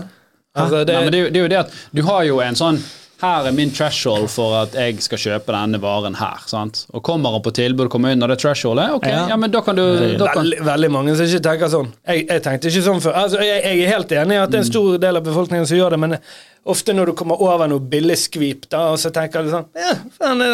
[0.56, 2.78] Altså, det, Nei, men det, det er jo det at du har jo en sånn
[3.20, 6.42] her er min threshold for at jeg skal kjøpe denne varen her.
[6.50, 6.82] sant?
[6.92, 9.22] Og Kommer han på tilbud kommer under det thresholdet, ok, ja.
[9.30, 9.38] Ja.
[9.40, 9.84] men da kan du
[10.20, 11.88] da kan, veldig, veldig mange som ikke tenker sånn.
[12.04, 13.16] Jeg, jeg tenkte ikke sånn før.
[13.22, 15.68] Altså, jeg, jeg er helt enig i at det er en stor del av befolkningen
[15.70, 16.18] som gjør det, men
[16.76, 19.94] ofte når du kommer over noe billig skvip, da, og så tenker du sånn ja,
[20.18, 20.44] faen,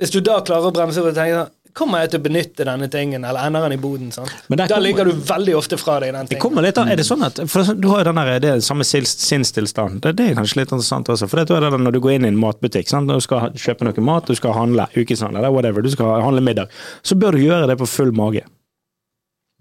[0.00, 2.88] Hvis du da klarer å bremse og tenke sånn Kommer jeg til å benytte denne
[2.92, 4.10] tingen, eller ender den i boden?
[4.12, 4.28] sant?
[4.48, 6.40] Da kommer- ligger du veldig ofte fra deg den tingen.
[6.40, 8.84] kommer litt er det sånn at for Du har jo den der, det er samme
[8.84, 10.00] sinnstilstand.
[10.02, 11.28] Det, det er kanskje litt interessant også.
[11.28, 13.06] For det er det når du går inn i en matbutikk, sant?
[13.06, 16.42] når du skal kjøpe noe mat, du skal handle ukeshandel, eller whatever, du skal handle
[16.42, 16.68] middag,
[17.02, 18.44] så bør du gjøre det på full mage.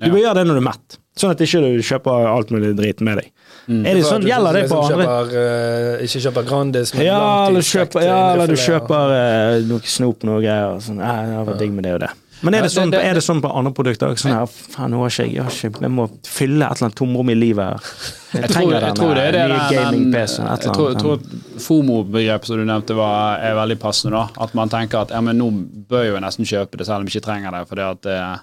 [0.01, 2.73] Du bør gjøre det når du er mett, sånn at ikke du kjøper alt mulig
[2.77, 3.31] drit med deg.
[3.71, 5.05] Er det sånn, Gjelder det på Liksom andre?
[5.05, 9.79] Kjøper, eh, ikke kjøper Grandis, men Ja, eller, kjøper, ja, eller du kjøper uh, noe
[9.85, 10.73] snop, noe greier.
[10.75, 12.09] og Sånn, «Nei, det var digg med det og det.
[12.41, 14.15] Men er Ja, det, sånn, det- det- er det sånn på andre produkter?
[14.17, 16.87] Sånn her, faen, nå har ikke jeg, jeg, har ikke, jeg må fylle et eller
[16.89, 17.63] annet tomrom i livet.
[17.69, 17.77] her.
[17.77, 20.47] Jeg, Jeg tror, trenger jeg tror det er denne nye gaming-PC-en.
[20.47, 21.19] Jeg tror, tror
[21.61, 24.11] FOMO-begrepet som du nevnte var, er veldig passende.
[24.17, 25.51] da, At man tenker at ja, men nå
[25.87, 27.67] bør jeg jo nesten kjøpe det selv om jeg ikke trenger det.
[27.69, 28.39] For det, at det,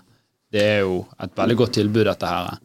[0.54, 2.58] det er jo et veldig godt tilbud, dette her.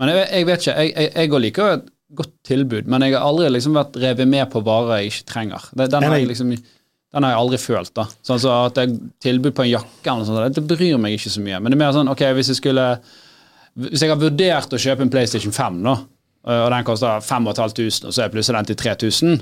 [0.00, 0.78] Men jeg, jeg vet ikke.
[0.78, 4.62] Jeg, jeg, liker et godt tilbud, men jeg har aldri liksom vært revet med på
[4.66, 5.68] varer jeg ikke trenger.
[5.72, 7.94] Den, den, har jeg liksom, den har jeg aldri følt.
[7.96, 8.06] da.
[8.26, 11.16] Sånn så At det er tilbud på en jakke eller noe sånt, det bryr meg
[11.16, 11.60] ikke så mye.
[11.60, 12.90] Men det er mer sånn, ok, hvis jeg skulle
[13.76, 15.92] hvis jeg har vurdert å kjøpe en PlayStation 5, nå,
[16.46, 19.34] og den koster 5500, og så er plutselig den til 3000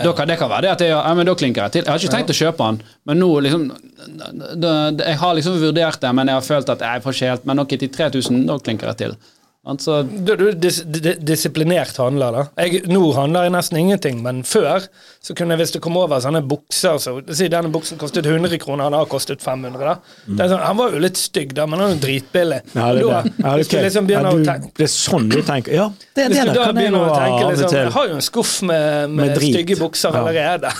[0.00, 1.82] da kan, det kan være det at jeg, ja, men da klinker jeg til.
[1.84, 2.78] Jeg har ikke tenkt å kjøpe den,
[3.10, 4.70] men nå liksom da, da,
[5.04, 7.62] Jeg har liksom vurdert det, men jeg har følt at jeg får ikke helt Men
[7.62, 9.16] ok, til 3000, da klinker jeg til.
[9.62, 12.64] Altså, Du, du dis, dis, disiplinert handler, da.
[12.64, 14.88] Jeg, nå handler jeg nesten ingenting, men før
[15.22, 18.58] så kunne jeg, hvis det kom over sånne bukser så, Si denne buksen kostet 100
[18.58, 19.94] kroner, den har kostet 500, da.
[20.26, 22.58] Det er sånn, han var jo litt stygg, da, men han er jo dritbillig.
[22.74, 23.34] Ja, det, da, det.
[23.44, 23.84] Ja, hvis du ok.
[23.86, 25.76] liksom ja, du, tenke det er sånn du tenker.
[25.78, 25.86] Ja,
[26.18, 29.30] det, hvis du da begynner å tenke liksom, Jeg har jo en skuff med, med,
[29.30, 30.24] Med stygge bukser Ja.
[30.24, 30.74] allerede.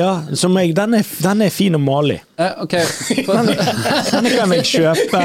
[0.00, 2.22] Ja, som jeg, den, er, den er fin og malig.
[2.38, 2.74] Eh, ok,
[3.30, 5.22] Den kan jeg kjøpe.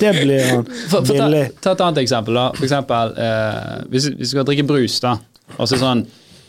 [0.00, 0.58] Det blir jo
[0.90, 1.44] For, for ta, billig.
[1.64, 2.34] ta et annet eksempel.
[2.40, 2.46] da.
[2.56, 5.16] For eksempel, eh, hvis vi skal drikke brus, da.
[5.58, 6.04] Og så sånn,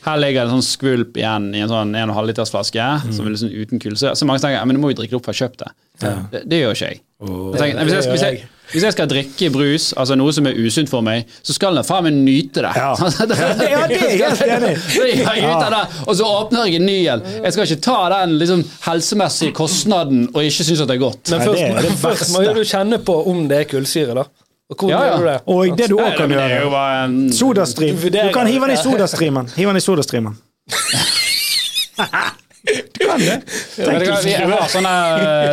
[0.06, 3.34] her ligger det en sånn skvulp igjen i en sånn 1,5 liters flaske som er
[3.34, 4.14] liksom uten kullsyre.
[4.18, 6.12] Så mange tenker men du må jo drikke det opp før jeg kjøpte det.
[6.32, 7.00] Det, det gjør ikke jeg.
[7.00, 10.60] jeg tenker, hvis, jeg, hvis, jeg, hvis jeg skal drikke brus, altså noe som er
[10.60, 12.74] usunt for meg, så skal jeg faen meg nyte det.
[12.76, 12.92] Ja.
[13.32, 13.40] det,
[13.72, 14.46] Ja, det er helt
[15.40, 17.28] enig det, og så åpner jeg en ny en.
[17.40, 21.24] Jeg skal ikke ta den liksom, helsemessige kostnaden og ikke synes at det er godt.
[21.32, 24.18] Men Nei, først, det er det først må du kjenne på om det er kullsyre,
[24.22, 24.28] da.
[24.66, 25.18] Ja, ja.
[25.22, 25.36] det?
[25.46, 28.00] Og det du òg kan det gjøre en Sodastream.
[28.02, 29.52] Du Du kan hive den i sodastreamen.
[29.56, 30.40] Hive den i sodastreamen.
[32.66, 33.36] Kan det?
[33.78, 34.88] Du hva, vi jeg har sånn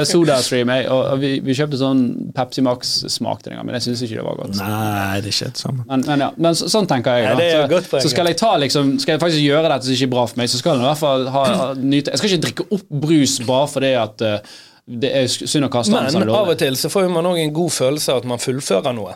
[0.09, 2.01] SodaStream, og, vi, vi kjøpte sånn
[2.37, 4.57] Pepsi Max-smak til den, men jeg syns ikke det var godt.
[4.57, 5.85] Nei, det er ikke det samme.
[5.91, 7.27] Men, men ja, men så, sånn tenker jeg.
[7.27, 7.39] Ja, Da.
[7.43, 9.95] det er jo så, så skal jeg ta liksom Skal jeg faktisk gjøre dette som
[9.97, 12.21] ikke er bra for meg, så skal jeg i hvert fall ha, ha, nyte Jeg
[12.21, 16.23] skal ikke drikke opp brus bare fordi at uh, det er synd å kaste den.
[16.23, 18.97] Men av og til så får man òg en god følelse av at man fullfører
[18.97, 19.15] noe.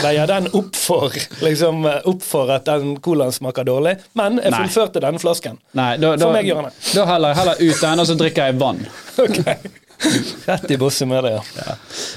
[0.00, 1.12] Veier den opp for,
[1.44, 5.58] liksom, opp for at den colaen smaker dårlig, men jeg fullførte denne flasken.
[5.76, 6.76] Nei, da, da, For meg gjør han det.
[6.96, 8.80] da heller jeg heller ut den, og så drikker jeg vann.
[10.48, 11.74] Rett i bosset med det, ja.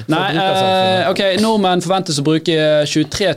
[0.10, 2.56] Nei, eh, ok, Nordmenn forventes å bruke
[2.90, 3.36] 23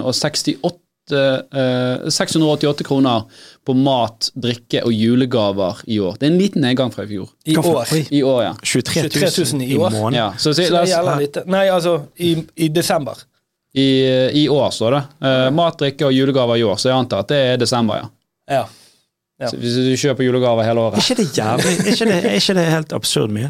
[0.00, 3.22] 068 eh, 688 kroner
[3.66, 6.16] på mat, drikke og julegaver i år.
[6.20, 7.28] Det er en liten nedgang fra i fjor.
[7.44, 7.92] I år.
[8.10, 8.54] I år, ja.
[8.62, 9.98] 23 23 000 i år.
[10.12, 11.38] I ja så, så, Så det gjelder litt.
[11.46, 13.20] Nei, altså i, i desember.
[13.74, 13.88] i,
[14.44, 15.02] I år, står det.
[15.24, 18.08] Uh, mat, drikke og julegaver i år, så jeg antar at det er desember, ja.
[18.60, 18.64] Ja.
[19.40, 19.48] Ja.
[19.50, 21.02] Så hvis du kjøper julegaver hele Er året.
[21.02, 23.48] ikke det jævlig Er ikke det, er ikke det helt absurd mye?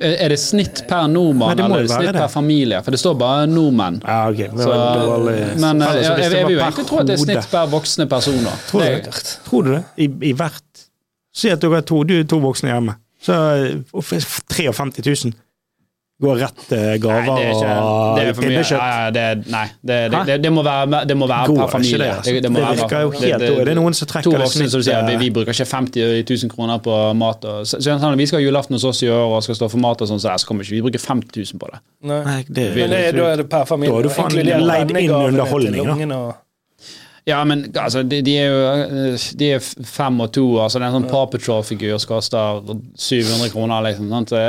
[0.00, 2.20] Er det snitt per nordmann, Nei, eller er snitt det.
[2.20, 2.78] per familie?
[2.86, 4.00] For det står bare nordmenn.
[4.06, 4.48] Ja, okay.
[4.52, 5.36] Men, Så, dårlig.
[5.60, 7.50] men eh, Altså, jeg, jeg, jeg vil jo ikke egentlig tro at det er snitt
[7.50, 8.60] per voksne personer.
[8.70, 9.24] Tror du er- det?
[9.48, 9.82] Tror du det?
[9.96, 10.62] I, i hvert
[11.38, 12.94] Si at du er to, du er to voksne hjemme.
[13.22, 13.34] Så
[13.94, 14.00] uh,
[14.54, 15.32] 53 000
[16.18, 18.48] går rett til gaver Nei, det er ikke og det er for mye.
[18.48, 18.80] pinnekjøtt.
[18.82, 21.98] Ja, ja, det, nei, det, det, det, det må være, det må være per familie.
[22.02, 22.32] det, altså.
[22.42, 24.40] Det, må Det være- virker jo helt det, Det er noen som trekker To det
[24.42, 24.88] voksne som snittet.
[24.88, 27.44] sier vi, vi bruker ikke 50 000 kroner på mat.
[27.44, 29.70] Og, så, så, sånn, vi skal ha julaften hos oss i år og skal stå
[29.70, 31.80] for mat, og sånn, så, så kommer ikke vi bruke 50 000 på det.
[32.10, 32.42] Nei.
[32.48, 33.94] Det, Men det, da er det per familie.
[33.94, 34.34] Da er du faen
[34.66, 36.34] leid inn i underholdning, da.
[37.28, 38.58] Ungene Ja, men altså, de, de er jo
[39.12, 42.62] eh, De er fem og to, altså det er en sånn Paw Patrol-figur som koster
[42.96, 44.08] 700 kroner, liksom.
[44.12, 44.32] Sant?
[44.32, 44.42] Så,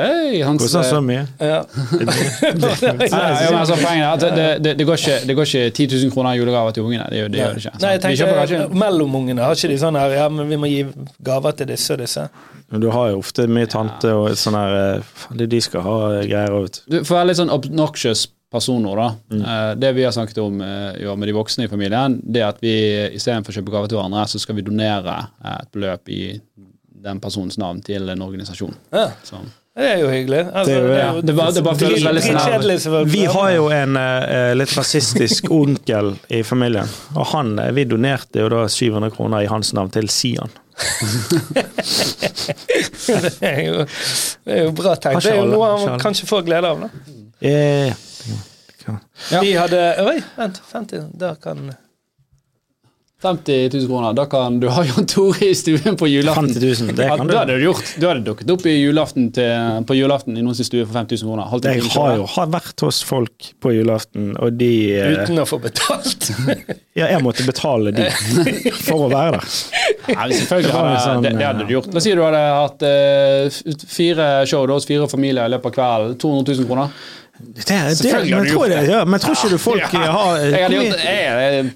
[0.46, 1.26] hans, Hvordan så mye.
[1.40, 1.62] Ja.
[2.10, 5.66] Nei, jo, men altså, poenget er at det, det, det, går ikke, det går ikke
[5.76, 7.08] 10 000 kroner i julegaver til ungene.
[7.12, 7.76] Det, gjør- det gjør det ikke.
[7.84, 10.82] Nei, jeg tenker kanskje Mellomungene har ikke de sånn her Ja, men vi må gi
[11.26, 12.28] gaver til disse og disse.
[12.70, 15.96] Men du har jo ofte mye tante og sånn her eh, det De skal ha
[16.22, 17.00] greier òg, vet du.
[17.00, 19.08] Du får være litt sånn obnoxious personer, da.
[19.32, 19.42] Mm.
[19.46, 20.62] Eh, det vi har snakket om
[21.00, 22.76] jo, med de voksne i familien, det er at vi
[23.18, 26.24] istedenfor å kjøpe gaver til hverandre, så skal vi donere eh, et beløp i
[27.00, 28.74] den personens navn til en organisasjon.
[28.92, 29.38] Ja, Så.
[29.78, 30.42] det er jo hyggelig.
[30.52, 31.22] Altså, Det er jo- ja.
[31.22, 32.24] Det bare, det bare føles veldig
[32.84, 33.08] sånn.
[33.08, 38.40] Vi har jo en uh, litt rasistisk onkel i familien, og han, eh, vi donerte
[38.44, 40.52] jo da 700 kroner i hans navn til Sian.
[41.56, 43.86] det, er jo,
[44.44, 45.24] det er jo bra tenkt.
[45.24, 46.86] Det er jo noe han kanskje får glede av.
[46.86, 46.90] da.
[48.90, 49.42] Eh, Ja.
[49.46, 50.62] Vi hadde Oi, vent.
[50.72, 51.06] 50.
[51.20, 51.72] Da kan
[53.22, 54.14] 50 000 kroner.
[54.14, 56.48] Da kan du ha Jan Tore i stuen på julaften.
[56.54, 57.34] 50 000, det kan du.
[57.34, 57.90] Da hadde du gjort.
[58.00, 61.50] Du hadde dukket opp i julaften til, på julaften i noens stue for 5000 kroner.
[61.52, 65.48] Holdt Jeg har jo har vært hos folk på julaften, og de eh, Uten å
[65.50, 66.30] få betalt.
[67.00, 68.08] Ja, jeg måtte betale de
[68.84, 69.52] for å være der.
[70.10, 71.92] Nei, selvfølgelig Det hadde, sånn, det, det hadde du gjort.
[71.94, 75.76] La oss si du hadde hatt uh, fire show hos fire familier i løpet av
[75.78, 76.18] kvelden.
[76.20, 76.98] 200 000 kroner.
[77.40, 80.76] Det, det, men, tror det, ja, men tror ikke du folk Ja, har Jeg hadde
[80.76, 81.04] gjort det.
[81.06, 81.74] Jeg, jeg, jeg, jeg, jeg,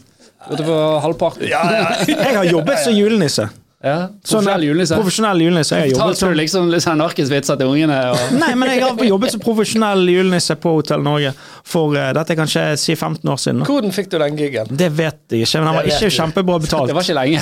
[1.42, 3.50] jeg, jeg, Jeg har jobbet som julenisse.
[3.84, 4.96] Ja, Profesjonell julenisse.
[4.96, 5.76] Profesjonell julenisse.
[5.76, 7.98] Jeg har Fortalte du liksom litt sånn narkisvitser til ungene?
[8.14, 8.22] Og...
[8.40, 11.34] Nei, men jeg har jobbet som profesjonell julenisse på Hotell Norge
[11.68, 13.66] for uh, dette er kanskje si 15 år siden.
[13.68, 14.72] Hvordan fikk du den gigen?
[14.72, 17.42] Det vet jeg ikke, men den var ikke kjempebra kjempebra Det var ikke lenge.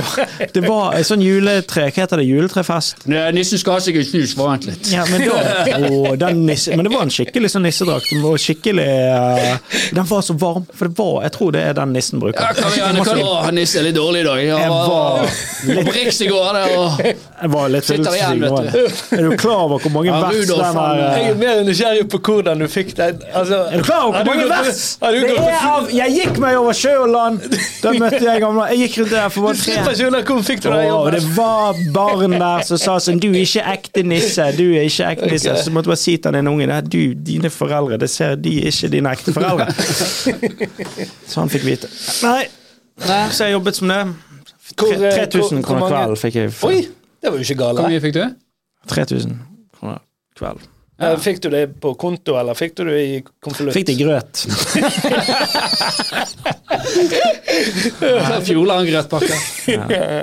[0.56, 2.26] Det var en sånn juletre Hva heter det?
[2.30, 3.04] Juletrefest?
[3.36, 4.88] Nissen skal ha seg en snus, vent litt.
[4.94, 8.08] Ja, men, da, Å, den nisse, men det var en skikkelig sånn nissedrakt.
[8.14, 11.78] Den var skikkelig uh, Den var så varm, for det var Jeg tror det er
[11.82, 12.40] den nissen bruker.
[12.40, 14.44] Ja, kan vi, kan, å, nissen er litt dårlig i dag.
[14.48, 15.32] Ja, Jeg var,
[15.68, 16.54] var var på Riks i går.
[16.56, 17.00] Det, og...
[17.42, 19.16] Jeg var litt Sitter igjen, vet du.
[19.16, 21.62] Er du klar over hvor mange Ja, vers Rudolf, den er Jeg eh, er mer
[21.66, 23.22] nysgjerrig på hvordan du fikk den.
[23.32, 24.82] Altså, Er du klar over hvor mange vers?
[25.02, 27.58] Det er av Jeg gikk meg over sjø og land!
[27.82, 30.90] Da møtte jeg gamle Jeg gikk rundt der for bare tre hvor fikk du den
[30.92, 34.46] og det var barn der som sa sånn Du er ikke ekte nisse.
[34.56, 35.56] Du er ikke ekte nisse.
[35.64, 38.90] Så måtte jeg bare si til den ungen du, dine foreldre, det ser, de ikke
[38.92, 39.68] dine ekte foreldre.
[41.30, 41.90] Så han fikk vite.
[42.26, 42.46] Nei.
[43.32, 44.02] Så jeg jobbet som det.
[44.76, 46.52] Hvor, Tre- eh, 3000 hvor- hvor kroner kvelden kveld fikk jeg.
[46.52, 46.80] for- Oi,
[47.22, 48.24] det var jo ikke Hvor mye fikk du?
[48.88, 49.38] 3000
[49.78, 49.98] kroner
[50.38, 50.58] kveld.
[51.02, 51.16] Ja.
[51.16, 53.74] Fikk du det på konto, eller fikk du det i konvolutt?
[53.74, 54.46] Fikk det i grøt.
[58.46, 59.34] Fjordland grøtpakke.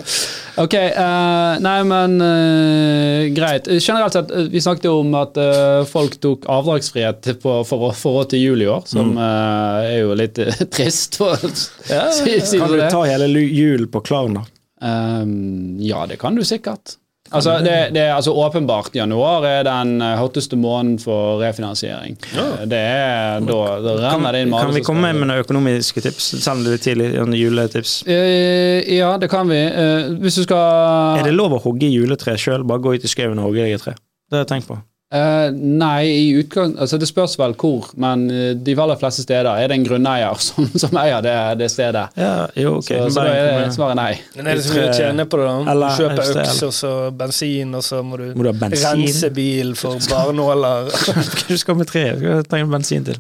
[0.60, 3.68] Ok, uh, nei, men uh, greit.
[3.80, 8.20] Generelt sett, eh, vi snakket jo om at uh, folk tok avdragsfrihet på, for, for
[8.20, 10.40] råd til jul i år, som eh, er jo litt
[10.76, 11.40] trist, for
[11.88, 12.90] Ja, si, si Kan det.
[12.90, 14.44] du ta hele jul julen på Klarna?
[14.82, 16.98] Um, ja, det kan du sikkert.
[17.30, 22.18] Altså, det, det altså åpenbart januar er den eh, hotteste måneden for refinansiering.
[22.34, 22.48] Ja.
[22.70, 26.32] Det er da, da renner det inn med kan vi komme med noen økonomiske tips?
[26.42, 27.96] Selv om det er litt tidlig, juletips.
[28.10, 29.62] Eh, ja, det kan vi.
[29.62, 32.66] Eh, hvis du skal Er det lov å hogge juletre sjøl?
[32.68, 33.98] Bare gå ut i skauen og hogge deg et tre?
[34.30, 34.78] Det har jeg tenkt på.
[35.10, 39.48] Eh, nei, i utgang, altså det spørs vel hvor, men eh, de aller fleste steder
[39.58, 42.04] er det en grunneier som, som eier det, det stedet.
[42.20, 42.92] Ja, jo, ok.
[42.92, 44.12] Så, så da er svaret nei.
[44.38, 45.48] Men er det så mye å tjene på det?
[45.50, 45.74] da?
[45.82, 46.92] Du kjøper øks og så
[47.24, 50.94] bensin, og så må du, Må du rense bil for barnåler.
[50.94, 52.06] Hva du skal med tre?
[52.14, 53.18] Du skal trenge bensin til.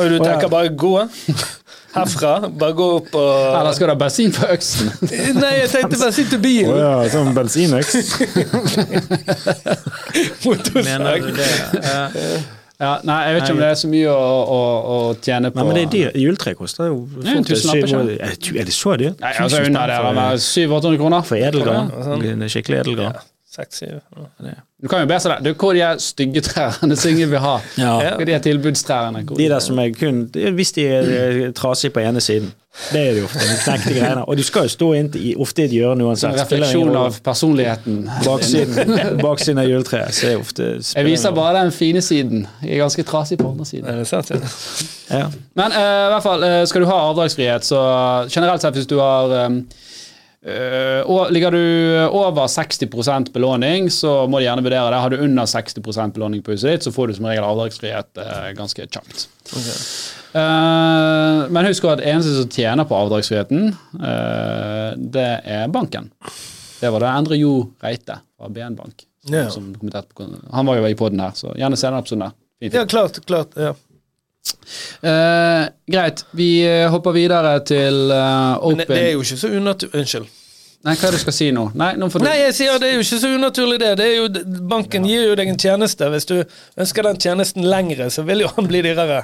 [0.00, 0.94] Og du tenker bare gå
[1.94, 2.32] herfra?
[2.60, 4.86] Bare gå opp og Eller skal du ha bensin på øksen?
[5.42, 6.76] Nei, jeg tenkte bensin til bilen!
[6.80, 7.92] ja, sånn bensinøks?
[10.44, 11.22] Motorsag.
[12.74, 14.14] Ja, nei, jeg vet ikke om det er så mye å,
[14.50, 14.56] å,
[14.90, 15.60] å tjene på.
[15.60, 16.16] Nei, men det er dyrt.
[16.18, 19.20] Juletre koster jo Ja, syv- Er det- så dyrt?
[19.22, 21.22] Nei, altså Under det spenn er for, 700-800 kroner.
[21.28, 21.86] for edelgran.
[22.08, 22.42] Sånn.
[22.50, 23.14] Skikkelig edelgran.
[23.14, 24.54] Seks, ja.
[24.82, 25.14] Du kan jo be
[25.44, 25.56] det.
[25.56, 27.56] Hvor er de stygge trærne som ingen vil ha?
[27.78, 27.92] Ja.
[28.14, 29.22] Hvor er de tilbudstrærne?
[29.24, 32.52] Hvor- De der som er kun Hvis de er eh, trasige på ene siden.
[32.92, 33.38] Det er de ofte.
[33.38, 34.24] De knekte greiene.
[34.28, 36.40] Og du skal jo stå inn i, ofte i et hjørne En uansett.
[36.40, 38.00] Spiller refleksjon av personligheten.
[38.24, 40.14] Baksiden, baksiden av juletreet.
[40.14, 42.46] Så er ofte Jeg viser bare den fine siden.
[42.62, 44.04] Jeg er ganske trasig på andre siden.
[44.10, 44.30] Sant?
[44.30, 45.18] Ja.
[45.18, 45.30] ja.
[45.54, 47.80] Men uh, i hvert fall, eh, skal du ha avdragsfrihet, så
[48.34, 49.62] generelt sett hvis du har um,
[51.08, 51.60] og Ligger du
[52.12, 55.00] over 60% belåning, så må de gjerne vurdere det.
[55.00, 55.80] Har du under 60
[56.12, 59.24] belåning på huset ditt, så får du som regel avdragsfrihet eh, ganske kjapt.
[60.34, 63.72] Eh, men husk at eneste som tjener på avdragsfriheten,
[65.16, 66.10] det er banken.
[66.80, 69.06] Det var det Endre Jo Reite fra BN Bank.
[69.24, 72.26] Som, som kommenterte på, han var jo i poden her, så gjerne se den episoden
[72.26, 72.34] der.
[72.72, 73.18] Ja, klart.
[73.26, 73.72] klart ja.
[75.00, 80.00] Eh, greit, vi eh, hopper videre til eh, Men det, er jo ikke så unaturlig
[80.00, 80.28] Unnskyld.
[80.84, 81.64] Nei, hva er det du skal si nå?
[81.80, 83.92] Nei, nå får du Nei, jeg sier det er jo ikke så unaturlig, det.
[84.00, 84.26] det jo,
[84.68, 86.10] banken gir jo deg en tjeneste.
[86.12, 86.34] Hvis du
[86.76, 89.22] ønsker den tjenesten lengre, så vil jo han bli dyrere.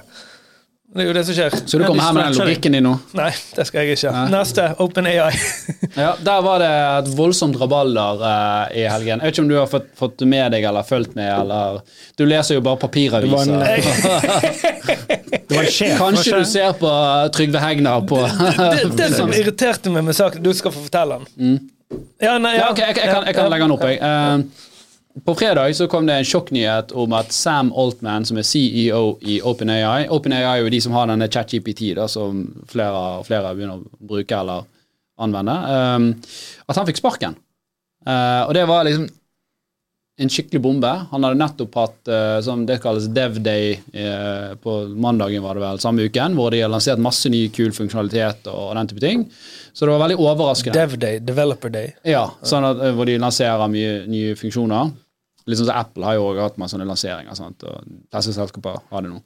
[0.91, 1.55] Det er jo det som skjer.
[1.71, 2.93] Så du kommer her med den logikken din nå?
[3.15, 4.11] Nei, det skal jeg ikke.
[4.15, 4.25] Nei.
[4.33, 4.65] Neste.
[4.83, 5.31] Open AI.
[5.91, 9.19] Ja, Der var det et voldsomt rabalder eh, i helgen.
[9.19, 11.81] Jeg vet ikke om du har fått, fått med deg eller fulgt med, eller
[12.19, 13.59] Du leser jo bare Det papiraviser.
[15.49, 16.93] det var en sjef, Kanskje du ser på
[17.35, 21.59] Trygve Hegnar på det, det som irriterte meg med saken Du skal få fortelle den.
[22.23, 22.69] Ja, nei, ja.
[22.69, 23.99] Ja, ok, jeg, jeg, kan, jeg kan legge den opp, jeg.
[23.99, 24.69] Eh,
[25.25, 29.41] på fredag så kom det en sjokknyhet om at Sam Altman, som er CEO i
[29.43, 33.81] OpenAI OpenAI er jo de som har denne ChatGPT, da, som flere og flere begynner
[33.81, 34.69] å bruke eller
[35.21, 35.57] anvende.
[35.69, 36.11] Um,
[36.71, 37.35] at han fikk sparken.
[38.07, 39.09] Uh, og det var liksom
[40.21, 40.91] en skikkelig bombe.
[41.11, 45.65] Han hadde nettopp hatt eh, som det kalles Dev Day eh, på mandagen var det
[45.65, 49.25] vel, samme uken, hvor de har lansert masse ny kul funksjonalitet og den type ting.
[49.73, 50.77] Så det var veldig overraskende.
[50.77, 51.23] Dev Day.
[51.25, 51.95] Developer Day.
[52.05, 54.93] Ja, sånn at, eh, hvor de lanserer mye nye funksjoner.
[55.49, 57.39] Litt sånn som Apple har jo også hatt med sånne lanseringer.
[57.39, 57.65] Sant?
[57.65, 59.25] og Disse selskaper har det nå.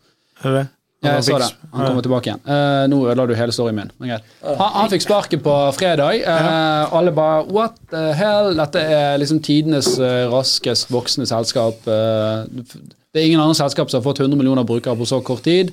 [1.04, 1.50] Ja, jeg så det.
[1.74, 2.42] Han kommer tilbake igjen.
[2.48, 3.92] Uh, nå ødela du hele storyen min.
[4.00, 4.34] Men greit.
[4.44, 6.24] Han, han fikk sparken på fredag.
[6.24, 8.54] Uh, alle bare What the hell?
[8.58, 11.84] Dette er liksom tidenes uh, raskest voksende selskap.
[11.84, 15.70] Det er ingen andre selskap som har fått 100 millioner brukere på så kort tid.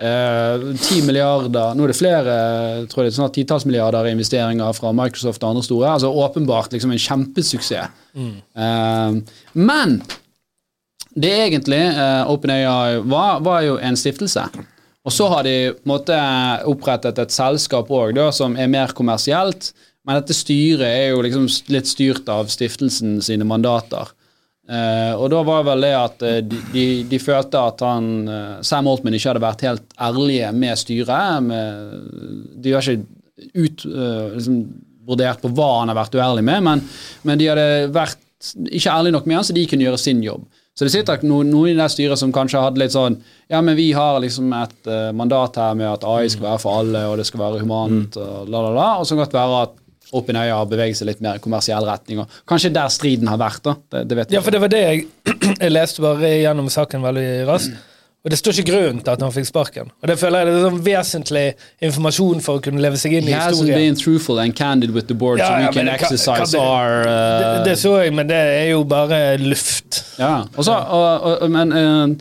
[0.00, 2.34] Eh, 10 milliarder Nå er det flere,
[2.80, 5.90] jeg tror det er snart titalls milliarder i investeringer fra Microsoft og andre store.
[5.92, 7.92] Altså åpenbart liksom en kjempesuksess.
[8.16, 9.18] Eh,
[9.52, 10.00] men
[11.14, 14.44] det egentlig uh, OpenAI var, var jo en stiftelse.
[15.04, 16.16] Og så har de måte
[16.68, 19.72] opprettet et selskap òg, som er mer kommersielt.
[20.06, 24.12] Men dette styret er jo liksom litt styrt av stiftelsen sine mandater.
[24.70, 28.60] Uh, og da var vel det at eh, de, de, de følte at han eh,
[28.62, 31.42] Sam Altman ikke hadde vært helt ærlige med styret.
[31.42, 32.04] Med,
[32.62, 34.60] de har ikke ut, uh, liksom,
[35.08, 36.84] vurdert på hva han har vært uærlig med, men,
[37.26, 40.46] men de hadde vært ikke ærlige nok med han, så de kunne gjøre sin jobb.
[40.80, 43.18] Så det sitter noen, noen i det styret som kanskje hadde litt sånn
[43.52, 46.80] Ja, men vi har liksom et uh, mandat her med at AI skal være for
[46.80, 48.86] alle, og det skal være humant, og la, la, la.
[48.96, 49.76] Og så kan det godt være at
[50.16, 52.22] Oppenøya har beveget seg litt mer i kommersiell retning.
[52.22, 53.76] og Kanskje der striden har vært, da.
[53.92, 55.04] Det, det Ja, for det var det jeg
[55.60, 57.76] Jeg leste bare gjennom saken veldig raskt.
[58.20, 59.92] Og det står ikke grunnen til at han fikk sparken.
[60.02, 61.44] Og det føler jeg det er sånn vesentlig
[61.88, 63.78] informasjon for å kunne leve seg inn i historien.
[63.80, 66.96] been truthful and candid with the board, Ja, so we ja, can exercise hva our
[67.06, 70.02] det, uh, det så jeg, men det er jo bare luft.
[70.20, 72.16] Ja, og så, og, og, men Uh,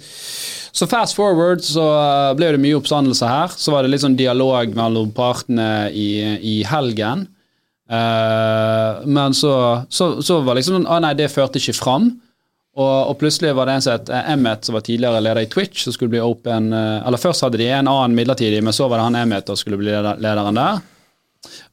[0.72, 3.52] så fast forward så eh, ble det mye oppstandelse her.
[3.58, 7.26] Så var det litt sånn dialog mellom partene i, i helgen.
[7.90, 9.52] Uh, men så,
[9.90, 12.12] så, så var liksom sånn ah, Nei, det førte ikke fram.
[12.80, 15.50] Og, og plutselig var det en som het eh, Emmet, som var tidligere leder i
[15.52, 18.88] Twitch, som skulle bli open eh, Eller først hadde de en annen midlertidig, men så
[18.88, 20.82] var det han Emmet som skulle bli leder, lederen der.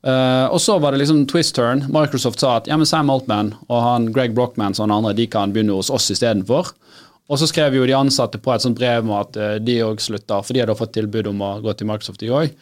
[0.06, 1.80] Uh, og så var det liksom twist turn.
[1.90, 5.50] Microsoft sa at ja, men Sam Altman og han Greg Brockman og andre de kan
[5.54, 6.70] begynne hos oss istedenfor.
[7.26, 9.34] Og så skrev jo de ansatte på et sånt brev om at
[9.66, 12.54] de òg slutter, for de hadde fått tilbud om å gå til Microsoft, de òg.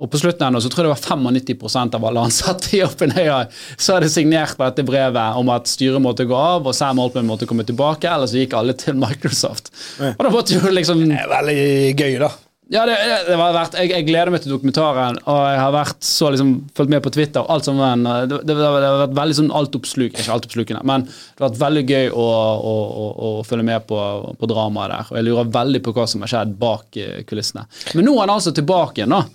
[0.00, 3.42] Og på slutten ennå så tror jeg det var 95% av alle ansatte i OpenAI
[3.76, 7.28] så hadde signert på dette brevet om at styret måtte gå av og Sam Altman
[7.28, 9.68] måtte komme tilbake, eller så gikk alle til Microsoft.
[10.16, 11.58] Og da måtte jo liksom Det er veldig
[11.98, 12.30] gøy, da.
[12.72, 12.96] ja, det,
[13.26, 16.54] det var vært, jeg, jeg gleder meg til dokumentaren, og jeg har vært så liksom,
[16.78, 17.44] fulgt med på Twitter.
[17.52, 21.42] alt som en, det, det, det har vært veldig sånn altoppsluk, ikke altoppslukende, men det
[21.42, 22.28] har vært veldig gøy å,
[22.70, 24.00] å, å, å følge med på,
[24.38, 25.12] på dramaet der.
[25.12, 27.66] Og jeg lurer veldig på hva som har skjedd bak eh, kulissene.
[27.92, 29.26] Men nå er han altså tilbake igjen, da,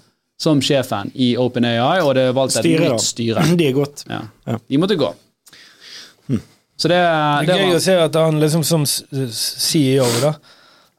[0.41, 3.45] som sjefen i OpenAI, og det er valgt et styre, nytt styre.
[3.59, 4.03] De er godt.
[4.09, 4.21] Ja.
[4.49, 4.57] Ja.
[4.67, 5.13] De måtte gå.
[6.75, 10.33] Så det, Det det er gøy var å se at han liksom som CEO, da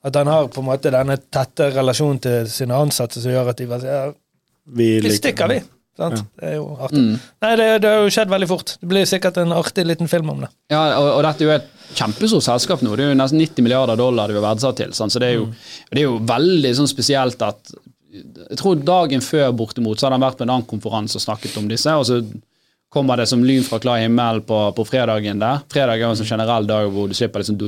[0.09, 3.59] At han har på en måte denne tette relasjonen til sine ansatte som gjør at
[3.61, 4.15] de bare sier
[4.79, 5.59] Vi vi stikker, vi.
[5.97, 6.23] Sant?
[6.37, 7.03] Det er jo artig.
[7.45, 8.73] Nei, det, det har jo skjedd veldig fort.
[8.81, 10.51] Det blir sikkert en artig liten film om det.
[10.73, 12.97] Ja, og, og dette er jo et kjempestort selskap nå.
[12.99, 14.93] Det er jo nesten 90 milliarder dollar de er verdsatt til.
[14.97, 15.15] sant?
[15.15, 15.47] Så det er jo,
[15.93, 17.73] det er jo veldig sånn spesielt at
[18.51, 21.57] Jeg tror dagen før bortimot så hadde han vært på en annen konferanse og snakket
[21.61, 21.93] om disse.
[21.93, 22.21] og så
[22.97, 25.59] kommer det som lyn fra klar himmel på, på fredagen der.
[25.73, 27.59] Fredag er jo en sånn generell dag hvor du slipper liksom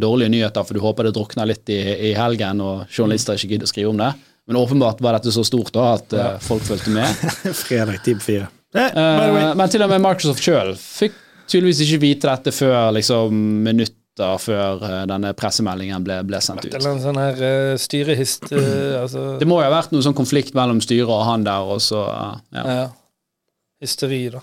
[0.00, 1.80] dårlige nyheter, for du håper det drukner litt i,
[2.10, 4.12] i helgen, og journalister ikke gidder å skrive om det.
[4.48, 7.26] Men åpenbart var dette så stort da at eh, folk fulgte med.
[7.66, 8.48] Fredag time på fire.
[8.74, 11.18] Eh, Eh, men til og med Microsoft sjøl fikk
[11.50, 13.42] tydeligvis ikke vite dette før liksom
[14.12, 16.74] minutter før eh, denne pressemeldingen ble, ble sendt ut.
[16.74, 20.16] Eller en sånn her uh, styrehist uh, altså, Det må jo ha vært noe sånn
[20.16, 22.64] konflikt mellom styret og han der, og så uh, ja.
[22.64, 22.88] ja.
[23.82, 24.42] Hysteri, da.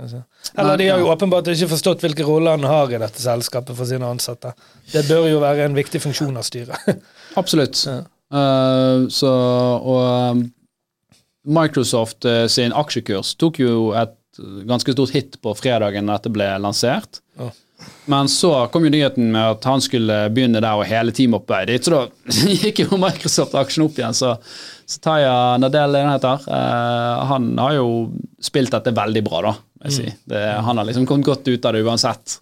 [0.00, 0.22] Altså.
[0.56, 3.84] Eller de har jo åpenbart ikke forstått hvilke roller han har i dette selskapet for
[3.84, 4.54] sine ansatte.
[4.88, 6.88] Det bør jo være en viktig funksjon av styret.
[7.40, 7.82] Absolutt.
[7.84, 8.00] Ja.
[8.30, 10.40] Uh, så Og
[11.50, 14.16] Microsoft uh, sin aksjekurs tok jo et
[14.70, 17.20] ganske stort hit på fredagen da dette ble lansert.
[17.36, 17.50] Ja.
[18.10, 21.60] Men så kom jo nyheten med at han skulle begynne der og hele teamet oppe
[21.68, 22.02] dit, så da
[22.64, 24.16] gikk jo Microsoft-aksjen opp igjen.
[24.16, 24.34] Så,
[24.88, 27.90] så Taya Nadell, er han heter, eh, han har jo
[28.42, 29.54] spilt dette veldig bra, da.
[29.80, 30.10] Jeg si.
[30.28, 32.34] det, han har liksom kommet godt ut av det uansett.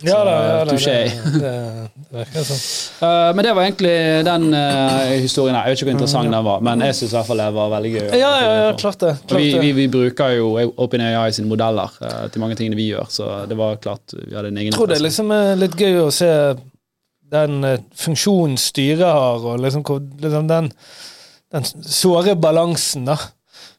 [0.00, 0.94] Ja da, ja, da touché.
[1.04, 1.50] det, det,
[1.92, 2.62] det virker sånn.
[3.02, 5.66] Uh, men det var egentlig den uh, historien her.
[5.66, 7.74] Jeg vet ikke hvor interessant den var, men jeg syns i hvert fall det var
[7.74, 8.06] veldig gøy.
[8.16, 9.12] Ja, ja, ja, klart det.
[9.26, 10.48] Klart vi, vi, vi bruker jo
[10.86, 14.54] OpenAI sine modeller uh, til mange tingene vi gjør, så det var klart vi hadde
[14.54, 16.32] en egen Jeg tror det er liksom litt gøy å se
[17.36, 17.60] den
[17.98, 19.84] funksjonen styret har, og liksom,
[20.24, 20.72] liksom den,
[21.52, 23.20] den såre balansen, da.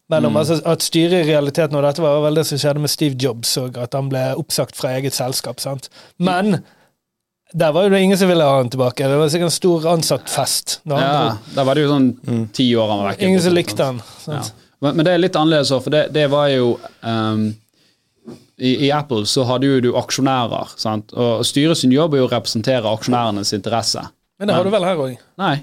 [0.07, 3.17] Mellom, altså, at styret i realiteten, og dette var vel det som skjedde med Steve
[3.19, 5.59] Jobs, og at han ble oppsagt fra eget selskap.
[5.59, 5.89] sant?
[6.23, 6.61] Men
[7.51, 9.07] der var jo det ingen som ville ha han tilbake.
[9.07, 10.79] Det var sikkert en stor ansattfest.
[10.87, 11.53] Ja, dro.
[11.55, 13.27] da var det jo sånn ti år han var vekk.
[13.27, 14.01] Ingen som likte han.
[14.03, 14.23] Ja.
[14.23, 14.65] sant?
[14.79, 17.47] Men, men det er litt annerledes òg, for det, det var jo um,
[18.57, 21.13] i, I Apple så hadde jo du aksjonærer, sant?
[21.17, 24.03] og styret sin jobb er jo å representere aksjonærenes interesse.
[24.37, 25.17] Men det har du vel her òg.
[25.41, 25.55] Nei,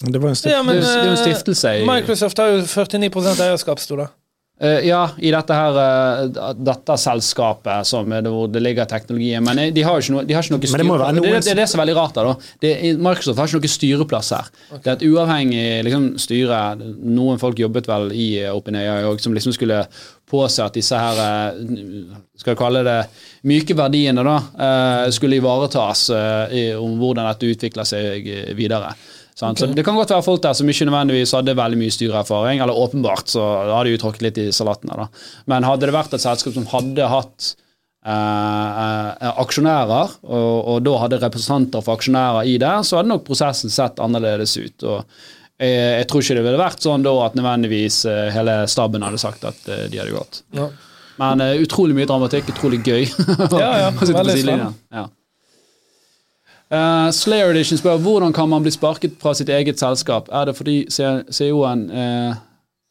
[0.00, 0.56] det var en stiftelse.
[0.56, 3.82] Ja, men, det, det er jo en eh, stiftelse i Microsoft har jo 49 eierskap,
[3.82, 4.08] sto det.
[4.60, 9.40] Uh, ja, i dette her uh, datterselskapet som er det hvor det ligger teknologien.
[9.44, 10.82] Men eh, de har jo ikke noe, de har ikke noe styr.
[10.82, 12.18] det må være noen det, det er det som er veldig rart.
[12.18, 12.34] da.
[12.60, 14.50] Det, er- Microsoft har ikke noe styreplass her.
[14.74, 16.60] Det er et uavhengig liksom, styre.
[16.92, 19.80] Noen folk jobbet vel i eh, OpenAI òg, som liksom skulle
[20.30, 21.62] påse at disse her eh,
[22.36, 22.98] skal jeg kalle det
[23.48, 24.36] myke verdiene da,
[24.66, 28.92] eh, skulle ivaretas uh, i, om hvordan dette utvikler seg eh, videre.
[29.40, 29.62] Sant?
[29.62, 32.76] Så Det kan godt være folk der som ikke nødvendigvis hadde veldig mye styreerfaring, eller
[32.76, 34.92] åpenbart så hadde de jo tråkket litt i salaten.
[34.92, 35.08] da.
[35.48, 37.50] Men hadde det vært et selskap som hadde hatt
[38.04, 38.12] eh,
[38.84, 43.72] eh, aksjonærer, og, og da hadde representanter for aksjonærer i det, så hadde nok prosessen
[43.72, 44.84] sett annerledes ut.
[44.84, 45.04] og
[45.60, 49.20] jeg, jeg tror ikke det ville vært sånn da at nødvendigvis eh, hele staben hadde
[49.20, 50.42] sagt at eh, de hadde gått.
[50.56, 50.70] Ja.
[51.20, 53.02] Men uh, utrolig mye dramatikk, utrolig gøy.
[53.52, 54.70] Ja, ja, veldig spennende.
[54.88, 55.02] Ja.
[56.70, 60.28] Eh, Slayer Edition spør hvordan kan man bli sparket fra sitt eget selskap.
[60.32, 62.36] Er det fordi CEO-en uh,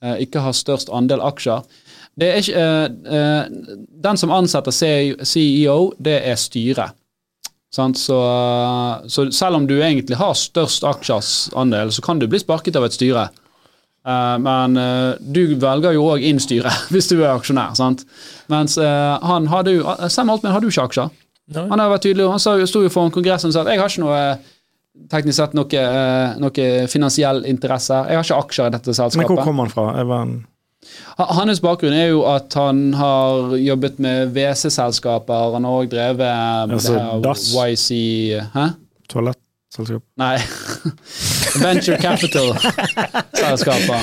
[0.04, 1.64] uh, ikke har størst andel aksjer?
[2.20, 3.44] Det er ikke, eh, eh,
[4.04, 4.72] den som ansetter
[5.24, 6.96] CEO, det er styret.
[7.72, 7.86] Så,
[9.08, 12.98] så selv om du egentlig har størst aksjeandel, så kan du bli sparket av et
[12.98, 13.30] styre.
[14.08, 17.76] Eh, men eh, du velger jo òg inn styret hvis du er aksjonær.
[17.78, 18.06] sant?
[18.52, 21.16] Mens eh, han hadde jo Sam Altman hadde jo ikke aksjer.
[21.56, 21.66] Nei.
[21.72, 22.40] Han har vært tydelig, han
[22.70, 24.22] sto jo foran Kongressen og sa at jeg har ikke noe
[25.10, 27.96] teknisk sett noe, eh, noe finansiell interesse.
[28.10, 29.18] Jeg har ikke aksjer i dette selskapet.
[29.22, 29.88] Men hvor kom han fra?
[29.98, 30.38] Jeg var en,
[31.20, 35.54] Ha- Hans bakgrunn er jo at han har jobbet med WC-selskaper.
[35.58, 36.18] Han har òg drevet
[36.70, 37.74] med Altså det her?
[37.74, 37.90] YC
[38.54, 38.68] Hæ?
[39.12, 40.04] toalettselskap?
[40.18, 40.38] Nei.
[41.64, 44.02] Venture Capital-selskaper.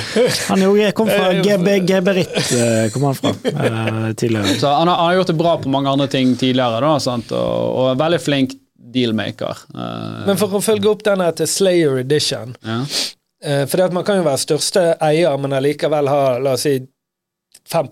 [0.50, 0.66] Han er
[0.96, 4.46] kom fra GB, Geberit, eh, kom han fra eh, tidligere.
[4.60, 7.28] Så han har, han har gjort det bra på mange andre ting tidligere, da, sant?
[7.36, 8.50] Og, og er veldig flink
[8.96, 9.56] dealmaker.
[9.74, 12.80] Eh, Men for å følge opp denne til Slayer Edition ja.
[13.44, 16.64] eh, For det at man kan jo være største eier, men allikevel ha la oss
[16.68, 16.74] si
[17.66, 17.88] 5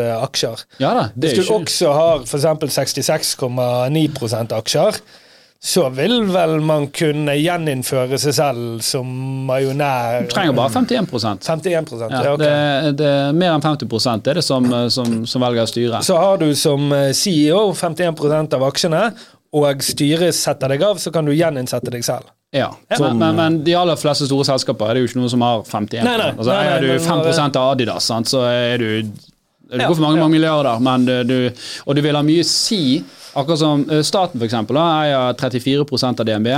[0.00, 0.58] eh, aksjer.
[0.80, 2.46] ja da, det Hvis er du ikke også har f.eks.
[2.78, 4.92] 66,9% aksjer,
[5.64, 9.08] så vil vel man kunne gjeninnføre seg selv som
[9.48, 11.10] majonær Du trenger bare 51
[11.44, 12.38] 51 ja, ja, okay.
[12.40, 16.00] det, det er Mer enn 50 det er det som, som, som velger å styre.
[16.06, 19.02] Så har du som eh, CEO 51% av aksjene,
[19.60, 22.30] og styret setter deg av, så kan du gjeninnsette deg selv.
[22.54, 25.42] Ja, men, men, men de aller fleste store selskaper er det jo ikke noen som
[25.46, 28.82] har 51 Nei, nei, altså, nei, nei, Er du 5% av Adidas, sant, så er
[28.82, 28.88] du
[29.70, 31.36] Du går for mange, mange milliarder, men du,
[31.86, 33.00] og du vil ha mye si.
[33.38, 34.40] Akkurat som eh, staten,
[34.74, 36.50] da, eier 34% av DNB.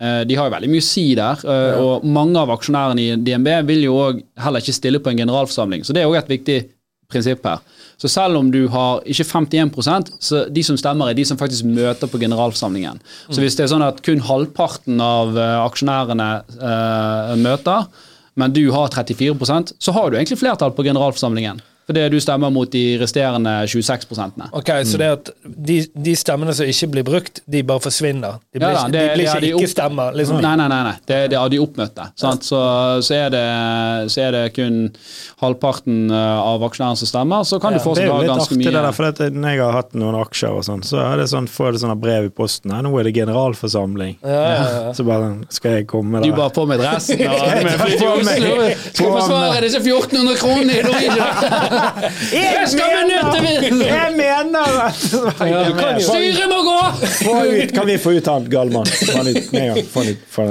[0.00, 3.50] Eh, De har jo veldig mye si der, eh, og mange av aksjonærene i DNB
[3.68, 3.96] vil jo
[4.40, 5.84] heller ikke stille på en generalforsamling.
[5.84, 6.58] Så det er òg et viktig
[7.10, 7.60] prinsipp her.
[8.00, 11.66] Så selv om du har ikke 51% så de som stemmer, er de som faktisk
[11.68, 13.00] møter på generalforsamlingen.
[13.28, 15.34] Så hvis det er sånn at kun halvparten av
[15.66, 16.28] aksjonærene
[17.42, 17.90] møter,
[18.38, 21.60] men du har 34% så har du egentlig flertall på generalforsamlingen.
[21.90, 26.68] Fordi du stemmer mot de resterende 26% Ok, Så det at de, de stemmene som
[26.70, 28.38] ikke blir brukt, de bare forsvinner?
[28.54, 30.14] De blir, Ja da, det- de blir er ikke de opp- ikke-stemmer?
[30.14, 30.40] Liksom.
[30.44, 30.82] Nei, nei, nei.
[30.86, 30.94] nei.
[31.10, 32.06] Det, det er de oppmøtte.
[32.20, 32.46] Sant?
[32.46, 32.60] Så,
[33.02, 33.42] så, er det,
[34.14, 34.78] så er det kun
[35.42, 37.44] halvparten eh, av aksjonærene som stemmer.
[37.48, 39.22] Så kan Ja, du fortsatt er ha litt ganske artig, det mye der, for at
[39.34, 41.82] når jeg har hatt noen aksjer og sånn, så er det sånn, får jeg det
[41.84, 42.74] sånne brev i posten.
[42.86, 44.16] Nå er det generalforsamling.
[44.22, 44.92] Ja, ja, ja.
[45.00, 46.30] Så bare skal jeg komme der?
[46.30, 47.34] Du bare på med dressen og
[48.90, 51.26] Skal forsvare disse 1400 kronene i Norwegian!
[52.30, 53.86] Jeg benytte!
[53.86, 54.94] Jeg mener at
[56.04, 56.78] Styret må gå!
[57.74, 58.86] Kan vi få ut han Gallmann?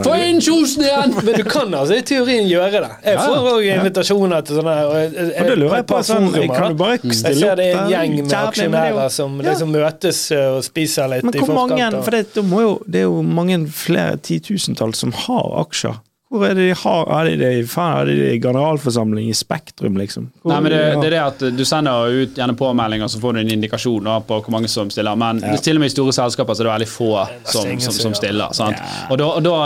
[0.03, 1.15] Få inn kjosen igjen!
[1.23, 2.91] Men du kan altså i teorien gjøre det.
[3.05, 6.75] Jeg får òg invitasjoner til sånne jeg- jeg- Og det lurer jeg på sånn, Kan
[6.75, 7.30] du bare stille opp?
[7.30, 11.07] Jeg ser det er en gjeng med er aksjonærer som liksom møtes eh, og spiser
[11.09, 14.93] litt Men hvor mange, for det, det, må jo, det er jo mange flere titusentall
[14.95, 15.99] som har aksjer.
[16.30, 19.34] Hvor er det de har Er de det i faen, de det i generalforsamling i
[19.34, 20.27] Spektrum, liksom?
[20.43, 20.99] Hvor, Nei, men det, ja.
[21.01, 24.19] det er det at Du sender ut gjerne påmeldinger, så får du en indikasjon da,
[24.21, 25.17] på hvor mange som stiller.
[25.17, 25.55] Men Ja.
[25.57, 27.09] til og med i store selskaper så er det veldig få
[27.49, 28.53] som, som, som som stiller.
[28.53, 28.77] Sant?
[28.77, 29.07] Ja.
[29.09, 29.57] Og da, og da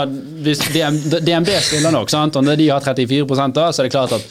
[0.46, 2.36] hvis DNB stiller nok, sant?
[2.36, 4.24] og når de har 34 da, så er det klart at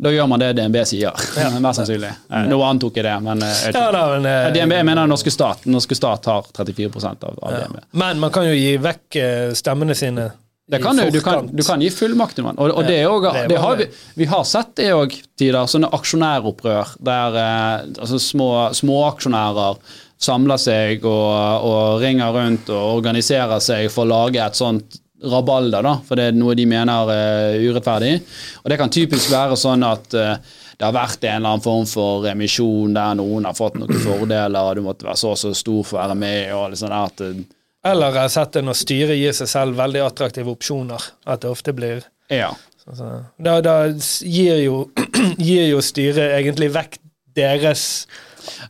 [0.00, 1.12] da gjør man det DNB sier.
[1.60, 2.12] Mest sannsynlig.
[2.32, 5.02] Eh, Nå antok jeg det, men eh, jeg Ja, da, men, eh, DNB, jeg mener
[5.04, 5.64] den norske stat.
[5.64, 7.58] Den norske stat har 34 av, av ja.
[7.66, 7.82] DNB.
[8.00, 10.30] Men man kan jo gi vekk eh, stemmene sine
[10.78, 12.60] kan du, du, kan, du kan gi fullmakt til noen.
[12.62, 13.88] Og, og det er også, det det har vi,
[14.20, 19.82] vi har sett det òg tider, sånne aksjonæropprør der eh, altså små, småaksjonærer
[20.20, 25.84] samler seg og, og ringer rundt og organiserer seg for å lage et sånt rabalder,
[25.84, 28.14] da, for det er noe de mener er urettferdig.
[28.62, 30.36] Og det kan typisk være sånn at eh,
[30.80, 34.60] det har vært en eller annen form for emisjon der noen har fått noen fordeler,
[34.62, 37.10] og du måtte være så og så stor for å være med, og liksom der
[37.10, 37.42] at eh,
[37.84, 41.00] Eller jeg har sett det når styret gir seg selv veldig attraktive opsjoner.
[41.26, 42.50] At det ofte blir Ja.
[42.86, 43.76] altså, Da, da
[44.20, 44.90] gir jo,
[45.38, 46.98] gir jo styret egentlig vekk
[47.36, 48.06] deres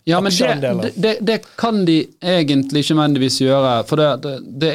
[0.05, 3.85] Ja, men det, det, det, kan de egentlig ikke nødvendigvis gjøre.
[3.87, 4.73] For det, det,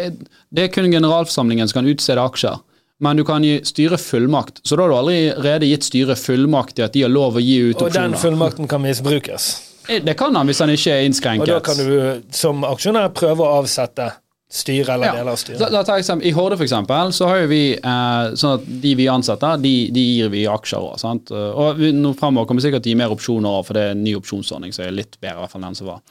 [0.50, 2.62] det, er- kun generalforsamlingen som kan utstede aksjer.
[3.04, 6.86] Men du kan gi styret fullmakt, så da har du allerede gitt styret fullmakt i
[6.86, 7.90] at de har lov å gi ut opsjoner.
[7.92, 9.50] Og den fullmakten kan misbrukes.
[9.90, 11.44] Eh, Det kan han hvis han ikke er innskrenket.
[11.44, 14.14] Og da kan du som aksjonær prøve å avsette
[14.56, 15.64] styret eller deler av Da, styret.
[15.74, 18.68] da tar jeg eksempel, I Horde for eksempel, så har jo vi eh, sånn at
[18.86, 21.06] de vi ansetter, de, de gir vi aksjer òg.
[21.36, 24.04] Og vi, nå fremover kommer vi sikkert gi mer opsjoner òg, for det er en
[24.06, 26.02] ny opsjonsordning som er litt bedre i hvert fall enn den som var.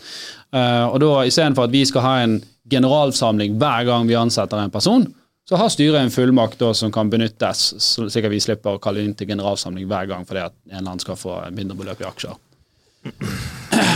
[0.54, 2.38] Eh, og da Istedenfor at vi skal ha en
[2.70, 5.08] generalsamling hver gang vi ansetter en person,
[5.48, 9.02] så har styret en fullmakt da, som kan benyttes, så sikkert vi slipper å kalle
[9.04, 12.06] inn til generalsamling hver gang fordi at en eller annen skal få mindre beløp i
[12.08, 12.38] aksjer.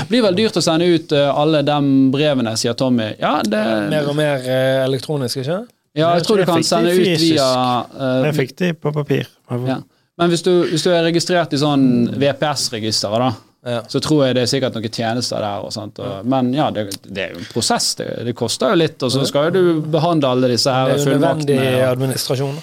[0.09, 1.79] Blir vel dyrt å sende ut eh, alle de
[2.13, 3.13] brevene, sier Tommy.
[3.21, 3.61] Ja, det,
[3.93, 5.65] Mer og mer eh, elektronisk, ikke
[5.99, 7.45] ja, jeg tror du kan sende ut via
[7.91, 9.31] uh, Jeg fikk de på papir.
[9.51, 9.81] ja.
[10.19, 11.85] Men hvis du, hvis du er registrert i sånn
[12.19, 13.29] VPS-registeret, da,
[13.69, 13.81] Ja.
[13.91, 15.63] så tror jeg det er sikkert noen tjenester der.
[15.63, 17.93] Og sånt, og, men ja, det, det er jo en prosess.
[17.99, 20.91] Det, det koster jo litt, og så skal jo du behandle alle disse Det her
[20.91, 21.89] er jo nødvendig fullmaktene.
[21.93, 22.59] Administrasjon.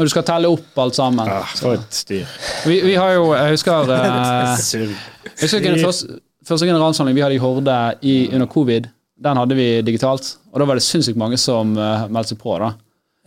[0.00, 1.28] Og du skal telle opp alt sammen.
[1.28, 2.28] Ja, for et styr.
[2.64, 7.36] Vi, vi har jo Jeg husker eh, Jeg husker den første, første generalsamling vi hadde
[7.36, 8.88] i Horde i, under covid.
[9.20, 12.56] Den hadde vi digitalt, og da var det sinnssykt mange som uh, meldte seg på.
[12.62, 12.70] da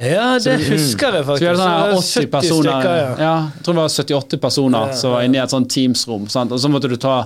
[0.01, 1.47] Ja, det husker jeg Så vi faktisk.
[1.51, 3.15] hadde sånn var 80 personer stykker, ja.
[3.21, 3.34] ja.
[3.53, 6.26] Jeg tror det var 78 personer Ja, som var inne i et sånt Teams-rom.
[6.34, 6.51] sant?
[6.57, 7.19] Og så måtte du ta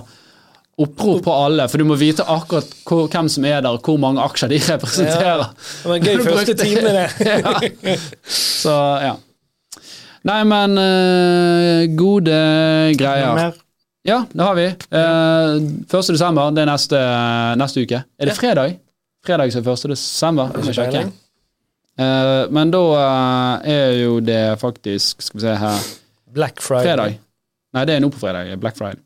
[0.78, 3.96] opprop på alle, for du må vite akkurat hvor, hvem som er der, og hvor
[3.98, 5.48] mange aksjer de representerer.
[5.56, 7.06] Det var en gøy første time, det.
[7.24, 7.96] ja.
[8.30, 8.76] Så
[9.08, 9.16] ja.
[10.26, 12.40] Nei, men uh, gode
[12.98, 13.34] greier.
[13.38, 13.62] mer?
[14.08, 14.66] Ja, det har vi.
[14.90, 16.12] Uh, 1.
[16.14, 17.00] desember, det er neste,
[17.60, 18.02] neste uke.
[18.18, 18.78] Er det fredag?
[19.26, 19.88] Fredag som er 1.
[19.94, 20.54] desember?
[20.58, 20.92] Ikke sjekke.
[20.92, 21.16] peiling.
[21.98, 22.82] Eh, men da
[23.64, 25.86] eh, er jo det faktisk Skal vi se her
[26.30, 26.86] Black Friday.
[26.86, 27.18] Fredag.
[27.74, 28.52] Nei, det er nå på fredag.
[28.60, 29.00] Black Friday.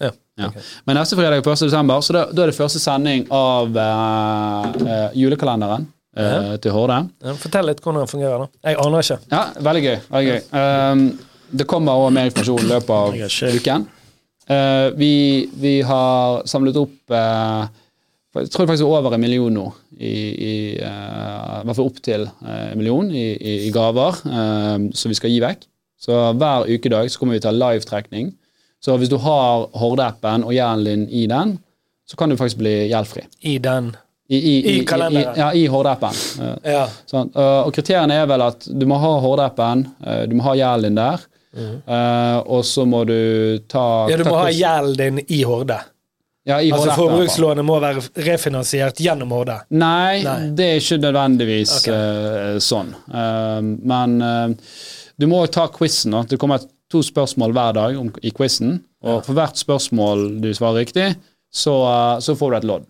[0.00, 0.48] Ja, Ja.
[0.48, 0.62] Okay.
[0.88, 1.60] Men neste fredag er 1.
[1.68, 5.84] desember, så da, da er det første sending av uh, uh, julekalenderen
[6.16, 6.98] eh, til Horde.
[7.24, 8.44] Ja, fortell litt hvordan den fungerer.
[8.44, 8.70] da.
[8.70, 9.18] Jeg aner ikke.
[9.32, 9.96] Ja, veldig gøy.
[10.16, 10.42] Veldig gøy.
[10.58, 11.04] Um,
[11.54, 13.86] det kommer også mer informasjon i løpet av uken.
[14.44, 15.12] Uh, vi,
[15.56, 17.64] vi har samlet opp uh,
[18.36, 19.68] Jeg tror faktisk er over en million nå.
[19.94, 25.12] I, i, hvert fall opp til uh, en million i, i, i gaver um, som
[25.12, 25.68] vi skal gi vekk.
[26.04, 28.34] Så hver ukedag så kommer vi til å ha live-trekning.
[28.84, 31.54] Så hvis du har Horde-appen og gjelden din i den,
[32.04, 33.24] så kan du faktisk bli gjeldfri.
[33.40, 33.94] I den.
[34.28, 35.36] I, i, I kalenderen.
[35.36, 36.20] ja, i Horde-appen.
[36.40, 36.84] Uh, Ja.
[37.10, 37.28] Sånn.
[37.36, 41.26] Og kriteriene er vel at du må ha Horde-appen, uh, du må ha gjelden der,
[41.54, 41.74] mm.
[42.50, 43.18] og så må du
[43.70, 45.82] ta ja, du ta må ha gjelden din i Horde.
[46.44, 46.94] Ja, i Altså i.
[46.98, 49.62] Forbrukslånet må være refinansiert gjennom Horde.
[49.72, 50.38] Nei, Nei.
[50.56, 51.94] det er ikke nødvendigvis okay.
[51.96, 52.92] uh, sånn.
[53.08, 54.74] Uh, men uh,
[55.16, 56.16] du må ta quizen.
[56.28, 56.60] Det kommer
[56.92, 61.14] to spørsmål hver dag om, i quizen, og for hvert spørsmål du svarer riktig,
[61.54, 61.72] så,
[62.20, 62.84] så får du et lodd.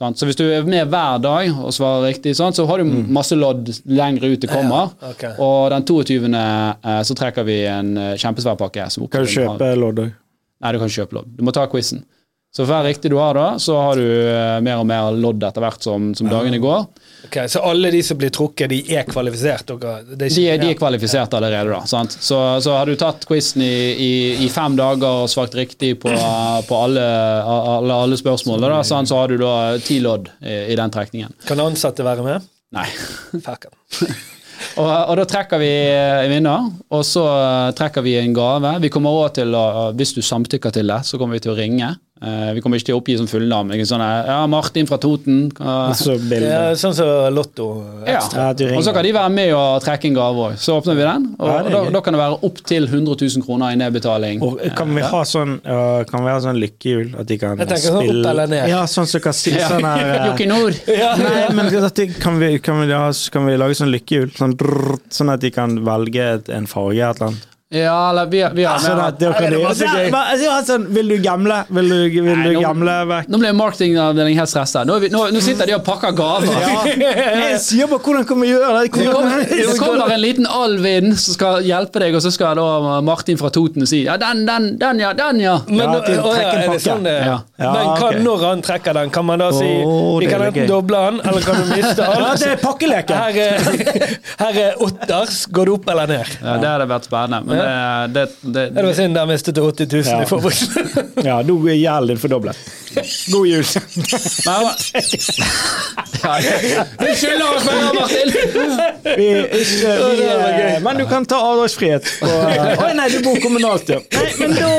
[0.00, 3.36] Så hvis du er med hver dag og svarer riktig, sant, så har du masse
[3.36, 4.94] lodd lenger ut det kommer.
[4.96, 5.34] Ja, okay.
[5.36, 6.30] Og den 22.
[6.40, 8.86] eh, så trekker vi en eh, kjempesvær pakke.
[9.12, 10.14] Kan du kjøpe lodd òg?
[10.60, 11.28] Nei, du kan ikke kjøpe lodd.
[11.36, 12.02] Du må ta quizen.
[12.50, 15.44] Så for hver riktig du har da, så har du eh, mer og mer lodd
[15.46, 16.88] etter hvert som, som dagene går.
[17.28, 19.70] Ok, Så alle de som blir trukket, de er kvalifisert?
[19.70, 21.84] Er De er, de er kvalifisert allerede, da.
[21.86, 22.16] Sant?
[22.18, 24.10] Så, så har du tatt quizen i, i,
[24.42, 26.10] i fem dager og svart riktig på,
[26.68, 27.06] på alle,
[27.46, 29.12] alle, alle spørsmålene, da, sant?
[29.12, 29.54] så har du da
[29.86, 31.38] ti lodd i, i den trekningen.
[31.46, 32.50] Kan ansatte være med?
[32.74, 32.88] Nei.
[34.78, 38.74] Og, og da trekker vi en vinner, og så eh, trekker vi en gave.
[38.84, 39.64] Vi kommer også til å,
[39.96, 41.94] Hvis du samtykker til det, så kommer vi til å ringe.
[42.20, 43.70] Eh, vi kommer ikke til å oppgi som fullnavn.
[43.72, 45.46] Ikke sånn eh, Ja, Martin fra Toten.
[45.56, 47.68] Uh, Så er sånn som Lotto.
[48.04, 48.20] ja.
[48.20, 48.50] Ja.
[48.76, 50.58] Og så kan de være med og trekke en gave òg.
[50.60, 53.46] Så åpner vi den, og Ja, er da, da kan det være opptil 100 000
[53.46, 54.44] kroner i nedbetaling.
[54.44, 57.14] Og kan vi ha sånn uh, Kan vi ha sånn lykkehjul?
[57.22, 58.68] At de kan Jeg tenker sånn spille opp eller ned.
[58.74, 60.80] Ja, sånn som kan si sånn her eh, Jokke Nord.
[61.24, 62.98] Nei, men de, kan, vi, kan, vi,
[63.32, 64.34] kan vi lage sånn lykkehjul?
[64.36, 64.58] Sånn,
[65.08, 67.49] sånn at de kan velge en farge eller noe.
[67.72, 70.08] Ja, eller vi, vi har Sånn at det, det var så gøy.
[70.08, 71.60] Ja, men, ja, sånn, Vil du gamle?
[71.70, 73.28] Vil du, vil Nei, du nå- gamle vekk?
[73.30, 74.82] Nå ble marketingavdelingen helt stressa.
[74.88, 76.50] Nå, nå, nå sitter de og pakker gaver.
[76.50, 76.80] Ja.
[77.52, 78.80] Jeg sier bare hvordan kan vi gjøre det?
[78.90, 82.58] Det kommer, det kommer en liten alv inn som skal hjelpe deg, og så skal
[82.58, 85.54] da Martin fra Toten si Ja, den, den, den, ja, den, ja.
[85.70, 87.30] Men, Ja, til å, ja, er det sånn det er?
[87.30, 87.38] Ja.
[87.60, 88.24] Ja, Men kan, okay.
[88.26, 91.46] når han trekker den, kan man da si oh, Vi kan enten doble den, eller
[91.46, 93.14] kan du miste ja, det er pakkeleken!
[93.20, 93.80] Her er,
[94.42, 95.44] her er åtters.
[95.54, 96.36] Går det opp eller ned?
[96.40, 97.44] ja det hadde vært spennende.
[97.46, 100.22] Men det, det, det, Det var synd de mistet du 80 000 Ja.
[100.22, 100.54] i forbruk.
[101.30, 102.56] Ja, nå er gjelden din fordoblet.
[103.32, 103.64] God jul.
[104.46, 108.28] Nei, ja, Vi skylder oss penger, Martin!
[109.16, 109.28] Vi,
[109.60, 112.04] ikke, vi, eh, men du kan ta avdragsfrihet.
[112.24, 114.00] Å eh, Oi, nei, du bor kommunalt, ja.
[114.16, 114.70] Nei, men da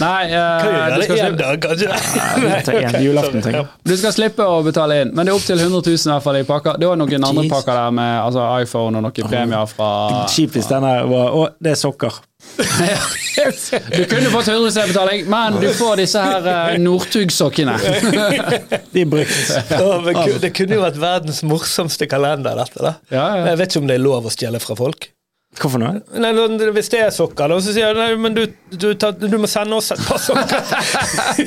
[0.00, 1.46] Nei, eh, du, skal slippe,
[3.84, 4.12] du skal
[4.46, 6.78] å betale inn, men det er opptil 100 000 i hvert fall i pakker.
[6.80, 9.90] Det var noen andre pakker der med altså, iPhone og noen premier fra
[10.32, 12.20] Kjipt hvis den her var Å, det er sokker.
[13.40, 17.76] Du kunne fått 100 i betaling, men du får disse her uh, Northug-sokkene.
[18.94, 19.70] De er brukt.
[20.42, 22.82] Det kunne jo vært verdens morsomste kalender, dette.
[22.82, 22.94] da.
[23.12, 23.46] Ja, ja.
[23.52, 25.08] Jeg vet ikke om det er lov å stjele fra folk.
[25.58, 25.98] Hvorfor noe?
[26.22, 26.30] Nei,
[26.70, 29.74] Hvis det er sokker, da, så sier jeg nei, men du, du, du må sende
[29.74, 30.62] oss et par sokker.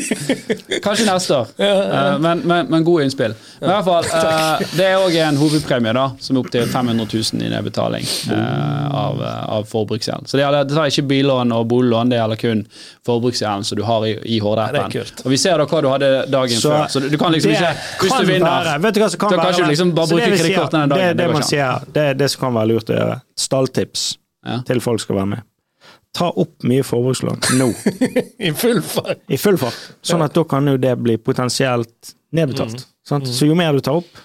[0.85, 1.53] Kanskje neste år.
[1.55, 3.31] Eh, men, men, men god innspill.
[3.61, 7.07] Men i hvert fall, uh, Det er òg en hovedpremie da, som er opptil 500
[7.07, 10.27] 000 i nedbetaling uh, av, eh, av forbruksgjelden.
[10.27, 12.65] Så det gjelder, det tar ikke billån og boliglån, det gjelder kun
[13.07, 15.15] forbruksgjelden som du har i, i HD-appen.
[15.23, 17.55] Og vi ser da hva du hadde dagen Så før, så du, du kan liksom
[17.55, 17.71] ikke
[18.03, 20.29] Hvis du vinner være, Vet du hva som kan da kan du liksom bare bruke
[20.29, 22.91] det vi den dagen, Det, det det, man sier, det, det som kan være lurt
[22.91, 23.21] å gjøre.
[23.43, 24.13] Stalltips
[24.43, 24.57] Ja.
[24.67, 25.43] til folk skal være med.
[26.13, 27.69] Ta opp mye forbrukslån nå,
[28.47, 29.21] I full fart.
[29.33, 29.77] i full fart.
[30.05, 32.83] Sånn at da kan jo det bli potensielt nedbetalt.
[33.07, 33.27] Sant?
[33.27, 34.19] Så jo mer du tar opp,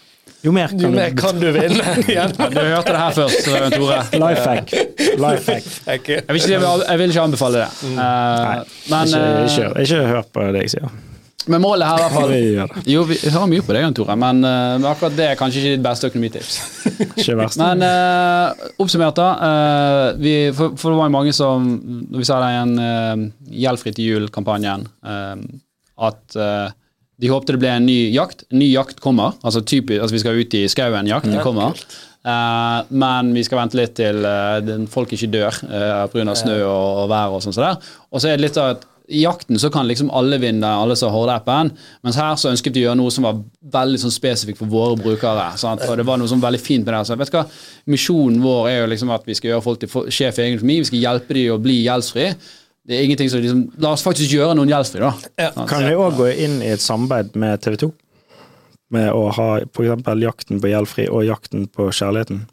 [0.45, 2.35] jo mer Jo kan mer du kan du vinne igjen.
[2.37, 4.01] Ja, Du hørte det her først, Tore.
[4.21, 4.75] Life hack.
[5.23, 6.11] Life hack.
[6.13, 7.71] Jeg vil ikke, jeg vil ikke anbefale det.
[7.89, 8.61] Eh, Nei,
[8.91, 10.93] men, Ikke, eh, ikke, ikke hør på det jeg sier.
[11.51, 12.83] Men målet her i hvert fall.
[12.95, 15.85] Jo, vi hører mye på deg, Tore, men, uh, akkurat det er kanskje ikke ditt
[15.85, 16.59] beste økonomitips.
[17.21, 17.61] Ikke verst.
[17.61, 19.29] Men uh, oppsummert, da.
[19.39, 21.67] Uh, vi, for, for det var jo mange som
[22.09, 24.87] Når vi sa det i en uh, Gjeldfri til jul-kampanjen,
[25.99, 26.39] at
[27.19, 28.45] de håpte det ble en ny jakt.
[28.55, 29.35] Ny jakt kommer.
[29.43, 31.75] Altså, typisk, altså Vi skal ut i skauen, jakten kommer.
[32.29, 36.35] Uh, men vi skal vente litt til uh, folk ikke dør uh, pga.
[36.37, 37.55] snø og, og vær og sånn.
[37.57, 37.91] så der.
[38.13, 40.97] Og så er det litt av at i jakten så kan liksom alle vinne, alle
[40.97, 41.71] som har Horde-appen.
[42.05, 43.41] Mens her så ønsket vi å gjøre noe som var
[43.73, 45.47] veldig sånn spesifikt for våre brukere.
[45.61, 45.85] Sant?
[45.89, 47.01] Og det var noe sånn veldig fint med det.
[47.09, 47.47] Så vet du hva?
[47.89, 50.81] Misjonen vår er jo liksom at vi skal gjøre folk til sjef i egen økonomi.
[50.83, 52.29] Vi skal hjelpe dem å bli gjeldsfri.
[52.89, 55.15] Det er ingenting som liksom, La oss faktisk gjøre noen gjeldsfri, da.
[55.41, 55.51] Ja.
[55.69, 57.91] Kan vi òg gå inn i et samarbeid med TV 2?
[58.97, 60.07] Med å ha f.eks.
[60.25, 62.45] jakten på gjeldfri og jakten på kjærligheten?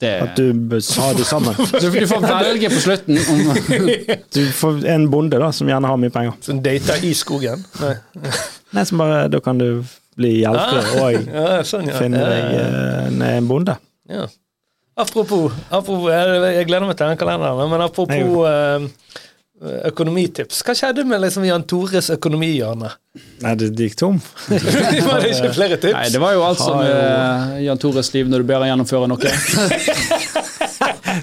[0.00, 1.54] Det, At du sa har de sammen?
[1.56, 3.18] du, du får velge på slutten
[4.36, 6.38] Du får en bonde da, som gjerne har mye penger.
[6.44, 7.64] Som dater i skogen.
[7.82, 7.94] Nei.
[8.76, 9.82] Nei, som bare, Da kan du
[10.16, 11.98] bli hjelpelig og Ja, sånn, ja.
[12.00, 12.94] finne deg ja, ja.
[13.10, 13.76] en, en bonde.
[14.10, 14.24] Ja.
[15.00, 18.88] Apropos, apropos jeg, jeg gleder meg til den kalenderen, men apropos eh,
[19.60, 20.62] økonomitips.
[20.64, 22.90] Hva skjedde med liksom Jan Tores økonomihjørne?
[23.44, 24.20] Nei, det det gikk tom.
[24.48, 25.96] Var det ikke flere tips?
[25.96, 29.10] Nei, det var jo alt som uh, Jan Tores liv når du ber han gjennomføre
[29.10, 29.34] noe.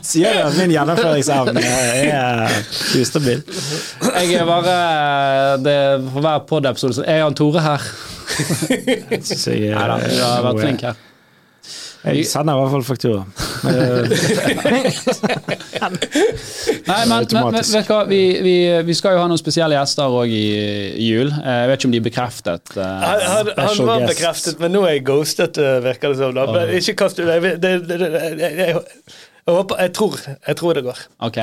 [0.08, 2.60] Sier du at min gjennomføringsevne er
[3.00, 3.42] ustabil?
[4.04, 4.78] Jeg er bare
[5.64, 5.78] det,
[6.12, 7.90] For hver pod-episode så er Jan Tore her.
[8.38, 11.07] Nei da, du har vært flink her.
[12.06, 13.26] Jeg sender i hvert fall faktura.
[16.88, 18.54] Nei, men, men, men vet du hva, vi, vi,
[18.88, 20.44] vi skal jo ha noen spesielle gjester òg i,
[21.02, 21.32] i jul.
[21.34, 22.74] Eh, Jeg vet ikke om de er bekreftet.
[22.78, 24.14] Uh, Han, han, han var guests.
[24.14, 26.36] bekreftet, men nå er jeg ghostet, eh, virker det som.
[26.38, 26.46] da.
[26.54, 28.78] Men Ikke kast ut jeg,
[29.48, 30.98] håper Jeg tror, jeg tror det går.
[31.24, 31.38] Ok,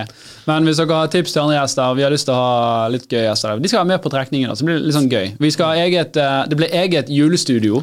[0.48, 3.06] Men hvis dere har tips til andre gjester, vi har lyst til å ha litt
[3.08, 3.60] gøy gjester.
[3.64, 5.26] De skal være med på trekningen, så det blir litt sånn gøy.
[5.40, 6.12] Vi skal ha eget,
[6.50, 7.80] det blir eget julestudio.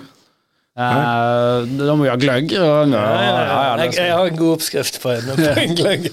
[0.72, 2.54] Eh, da må vi ha gløgg.
[2.56, 6.10] Og, ja, ja, ja, jeg, jeg har en god oppskrift på en, på en gløgg.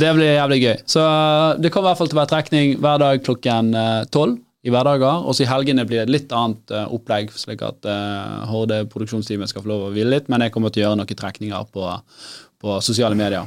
[0.00, 0.76] det blir jævlig gøy.
[0.88, 3.74] Så eh, det kommer i hvert fall til å være trekning hver dag klokken
[4.14, 5.24] tolv i hverdager.
[5.24, 8.82] Og så i helgene blir det et litt annet uh, opplegg, slik at uh, Horde
[8.90, 10.30] produksjonsteamet skal få lov å hvile litt.
[10.32, 11.86] Men jeg kommer til å gjøre noen trekninger på,
[12.60, 13.46] på sosiale medier.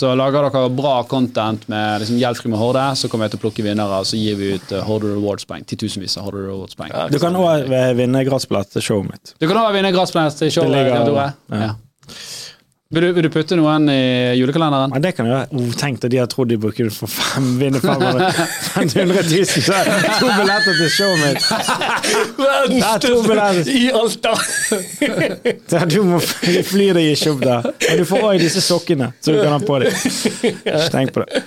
[0.00, 3.42] Så lager dere bra content med liksom, Gjeldfri med Horde, så kommer jeg til å
[3.44, 3.98] plukke vinnere.
[4.00, 5.66] og Så gir vi ut uh, Horde Rewards-poeng.
[5.68, 6.94] Titusenvis av Horde Rewards-poeng.
[7.12, 7.68] Du kan òg
[8.00, 9.34] vinne gratisbillett til showet mitt.
[9.38, 10.72] Du kan også vinne gratisbillett til showet.
[10.72, 11.14] Det ligger-
[11.52, 11.66] ja.
[11.68, 11.74] Ja.
[12.90, 14.94] Vil, du, vil du putte noen i julekalenderen?
[14.96, 15.58] Ja, det kan jeg gjøre.
[15.60, 18.30] Oh, tenk at de har trodd de bruker kunne for fem, vinner 500
[18.78, 19.44] 500 000.
[19.44, 21.50] Så er det to billetter til showet mitt.
[22.38, 24.32] Verdens Det er største i Alta!
[25.74, 27.68] ja, Du må fly fly deg ikke opp der.
[27.90, 29.92] Og du får òg disse sokkene, så du kan ha på deg.
[30.48, 31.44] Ikke tenk på det.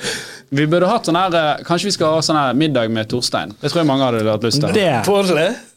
[0.52, 3.54] Vi burde hatt sånn her eh, Kanskje vi skal ha sånn her middag med Torstein.
[3.62, 4.74] Det tror jeg mange hadde hatt lyst til.
[4.76, 4.88] Det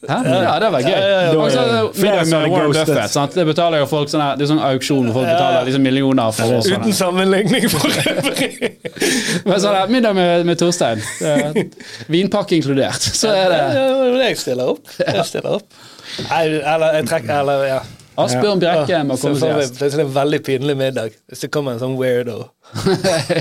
[0.05, 0.17] Hæ?
[0.27, 1.37] Ja, det var gøy.
[1.45, 1.63] Også,
[2.03, 2.75] middag med Warren.
[2.75, 3.13] Buffett.
[3.13, 3.37] Sant?
[3.39, 6.35] Det betaler jo folk sånn her, Det er sånn auksjon hvor folk betaler liksom millioner
[6.35, 6.57] for.
[6.59, 6.67] oss.
[6.69, 8.51] sånn Uten sammenligning for øvrig.
[9.47, 11.01] Men sånn her, middag med, med Torstein.
[12.11, 13.11] Vinpakke inkludert.
[13.15, 14.91] Så er det Jeg stiller opp.
[14.99, 15.85] Jeg stiller opp.
[16.35, 17.85] Eller jeg trekker Eller, ja.
[18.21, 19.99] Asbjørn Bjerke må Så komme får som vi gjest.
[20.05, 22.37] en veldig pinlig middag hvis det kommer en sånn weirdo.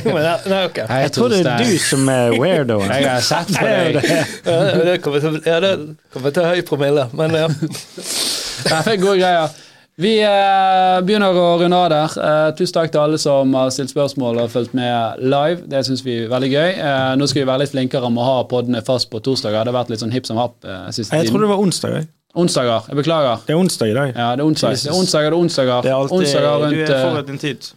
[0.06, 0.86] Men, nei, okay.
[0.88, 2.94] Jeg, Jeg tror det er du som er weirdoen.
[2.98, 4.00] Jeg har sett på deg.
[4.50, 5.76] Ja, det kommer til, ja, det
[6.14, 7.48] kommer til høy promille, men ja.
[7.54, 9.54] Det er gode greier.
[10.02, 12.14] Vi eh, begynner å runde av der.
[12.18, 15.62] Eh, tusen takk til alle som har stilt spørsmål og fulgt med live.
[15.70, 16.70] Det syns vi er veldig gøy.
[16.82, 19.62] Eh, nå skal vi være litt flinkere med å ha podene fast på torsdager.
[19.62, 21.62] Det har vært litt sånn hipp som happ eh, siste Jeg trodde tror det var
[21.68, 21.98] onsdag.
[22.00, 22.10] jeg.
[22.34, 22.82] Onsdager.
[22.90, 23.42] Jeg beklager.
[23.46, 24.12] Det er onsdag i dag.
[24.18, 24.74] Ja, det er onsdag.
[24.74, 25.82] Det er onsdager, det er onsdager.
[25.86, 27.68] Det er alltid, onsdager du er eh, forberedt din tid.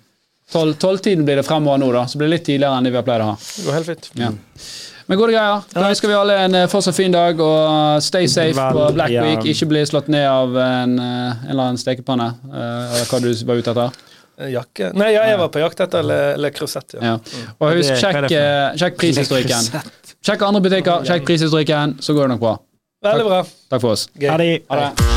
[0.53, 2.07] tolv- tolvtiden blir det fremover nå, da.
[2.09, 3.37] Så blir det litt tidligere enn det vi har pleid å ha.
[3.37, 4.11] Det går helt fint.
[4.17, 4.31] Ja.
[5.07, 5.61] Men gode greier.
[5.75, 9.13] Da ønsker vi alle en eh, fortsatt fin dag, og stay safe Vel, på Black
[9.13, 9.27] ja.
[9.29, 9.45] Week.
[9.53, 13.29] Ikke bli slått ned av en, eh, en eller annen stekepanne, eh, eller hva du
[13.47, 14.03] var ute etter.
[14.37, 16.97] Jakke Nei, ja, jeg var på jakt etter Le, Le Creuset.
[16.99, 17.15] Ja.
[17.15, 17.45] Ja.
[17.57, 19.71] Og husk, sjekk, eh, sjekk prishistorikken.
[20.27, 22.55] Sjekk andre butikker, sjekk prishistorikken, så går det nok bra.
[23.13, 23.45] Veldig bra.
[23.71, 24.09] Takk for oss.
[24.23, 25.16] Ha det.